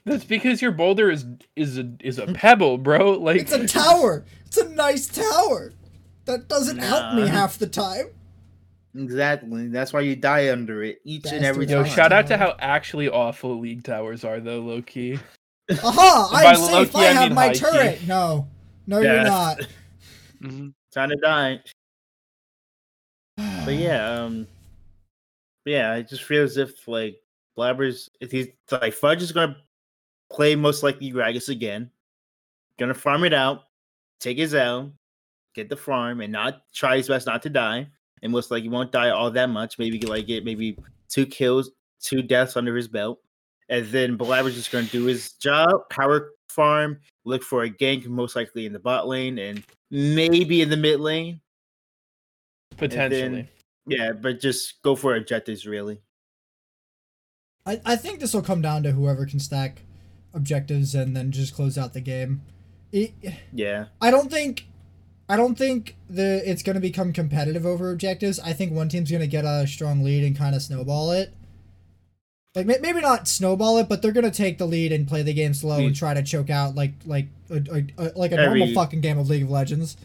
[0.06, 1.26] That's because your boulder is
[1.58, 3.12] is a is a pebble, bro.
[3.20, 4.24] Like It's a tower.
[4.46, 5.74] It's a nice tower.
[6.24, 8.08] That doesn't help me half the time.
[8.96, 9.68] Exactly.
[9.68, 11.70] That's why you die under it each and every Bastard.
[11.80, 11.96] Yo, time.
[11.96, 15.20] shout out to how actually awful league towers are though, low key.
[15.84, 16.30] Aha!
[16.34, 16.94] By I'm safe.
[16.94, 17.60] low-key, I I have my high-key.
[17.60, 18.08] turret.
[18.08, 18.48] No,
[18.88, 19.24] no, you're Yeah.
[19.24, 19.60] not.
[20.42, 20.74] Mhm.
[20.94, 21.60] Time to die.
[23.66, 24.48] But yeah, um,
[25.66, 27.18] but yeah, I just feel as if like
[27.56, 29.58] Blabber's if he's like Fudge is gonna
[30.32, 31.92] play most likely Gragas again,
[32.80, 33.64] gonna farm it out,
[34.20, 34.94] take his L,
[35.54, 37.88] get the farm, and not try his best not to die,
[38.22, 39.78] and most likely won't die all that much.
[39.78, 40.78] Maybe like get maybe
[41.10, 41.72] two kills,
[42.02, 43.20] two deaths under his belt,
[43.70, 48.36] and then Blabber's just gonna do his job, power farm, look for a gank, most
[48.36, 51.42] likely in the bot lane, and maybe in the mid lane.
[52.78, 53.48] Potentially.
[53.88, 56.02] Yeah, but just go for objectives, really.
[57.66, 59.82] I, I think this will come down to whoever can stack
[60.34, 62.42] objectives and then just close out the game.
[62.92, 63.14] It,
[63.54, 64.66] Yeah, I don't think
[65.30, 68.40] I don't think the it's going to become competitive over objectives.
[68.40, 71.34] I think one team's going to get a strong lead and kind of snowball it.
[72.56, 75.34] Like maybe not snowball it, but they're going to take the lead and play the
[75.34, 78.74] game slow and try to choke out like like a, a, a- like a normal
[78.74, 79.96] fucking game of League of Legends.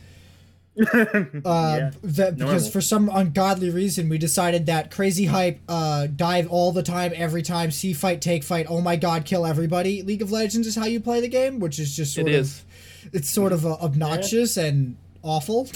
[0.94, 1.05] uh,
[1.44, 1.90] yeah.
[2.03, 6.82] that because for some ungodly reason we decided that crazy hype, uh, dive all the
[6.82, 10.03] time, every time, see fight, take fight, oh my god, kill everybody.
[10.03, 12.40] League of Legends is how you play the game, which is just sort It of
[12.40, 12.65] is.
[13.12, 15.69] it's sort of uh, obnoxious and awful.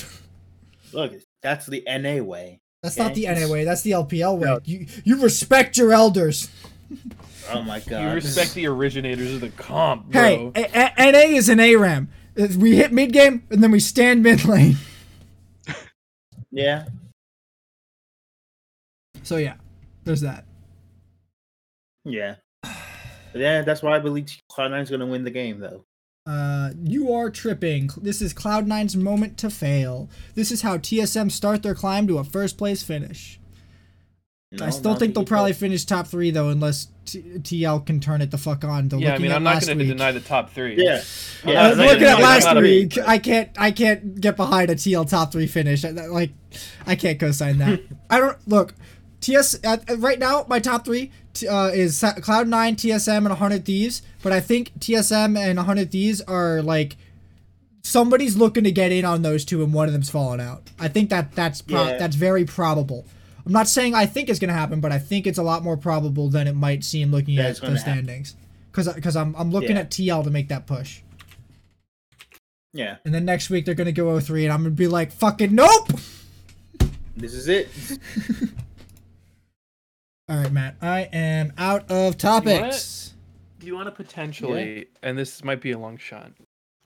[0.93, 2.61] Look, that's the NA way.
[2.83, 3.65] That's not the NA way.
[3.65, 4.47] That's the LPL way.
[4.47, 4.61] No.
[4.65, 6.51] You you respect your elders.
[7.49, 8.03] Oh my god.
[8.03, 10.53] You respect the originators of the comp, Hey, bro.
[10.57, 12.09] a- a- NA is an ARAM.
[12.59, 14.77] We hit mid game and then we stand mid lane.
[16.51, 16.87] Yeah.
[19.23, 19.55] So yeah,
[20.05, 20.45] there's that.
[22.05, 22.35] Yeah.
[23.35, 25.85] Yeah, that's why I believe Cloud9's gonna win the game though.
[26.27, 27.89] Uh, you are tripping.
[27.97, 30.09] This is Cloud9's moment to fail.
[30.35, 33.39] This is how TSM start their climb to a first place finish.
[34.53, 38.01] No, I still think they'll because- probably finish top three though, unless T- TL can
[38.01, 38.89] turn it the fuck on.
[38.89, 40.75] They're yeah, I mean, I'm not going to deny the top three.
[40.83, 41.03] Yeah.
[41.45, 42.99] I'm Yeah, I was looking at last gotta be- week.
[43.07, 43.51] I can't.
[43.57, 45.85] I can't get behind a TL top three finish.
[45.85, 46.31] I- Like,
[46.87, 47.81] I can't co-sign that.
[48.11, 48.75] I don't look.
[49.21, 50.47] TS uh, uh, right now.
[50.49, 51.11] My top three
[51.49, 54.03] uh, is Cloud Nine, TSM, and 100 Thieves.
[54.27, 56.97] But I think TSM and 100 Thieves are like
[57.85, 60.65] somebody's looking to get in on those two, and one of them's falling out.
[60.81, 61.97] I think that that's pro- Yeah.
[61.97, 63.07] that's very probable.
[63.47, 65.77] I'm not saying I think it's gonna happen, but I think it's a lot more
[65.77, 68.35] probable than it might seem looking That at the standings.
[68.73, 69.83] Because because I'm I'm looking Yeah.
[69.83, 71.03] at TL to make that push.
[72.73, 72.97] Yeah.
[73.05, 75.93] And then next week they're gonna go 03 and I'm gonna be like, fucking nope!
[77.17, 77.69] This is it.
[80.29, 80.75] Alright, Matt.
[80.83, 83.13] I am out of topics.
[83.67, 86.31] Do you want to potentially, and this might be a long shot,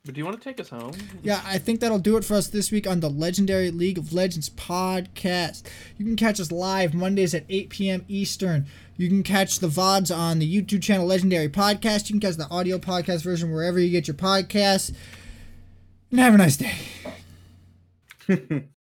[0.03, 0.95] but do you want to take us home?
[1.23, 4.15] Yeah, I think that'll do it for us this week on the Legendary League of
[4.15, 5.65] Legends podcast.
[5.99, 8.07] You can catch us live Mondays at 8 p.m.
[8.09, 8.65] Eastern.
[8.97, 12.09] You can catch the VODs on the YouTube channel Legendary Podcast.
[12.09, 14.91] You can catch the audio podcast version wherever you get your podcasts.
[16.11, 16.73] And have a nice day.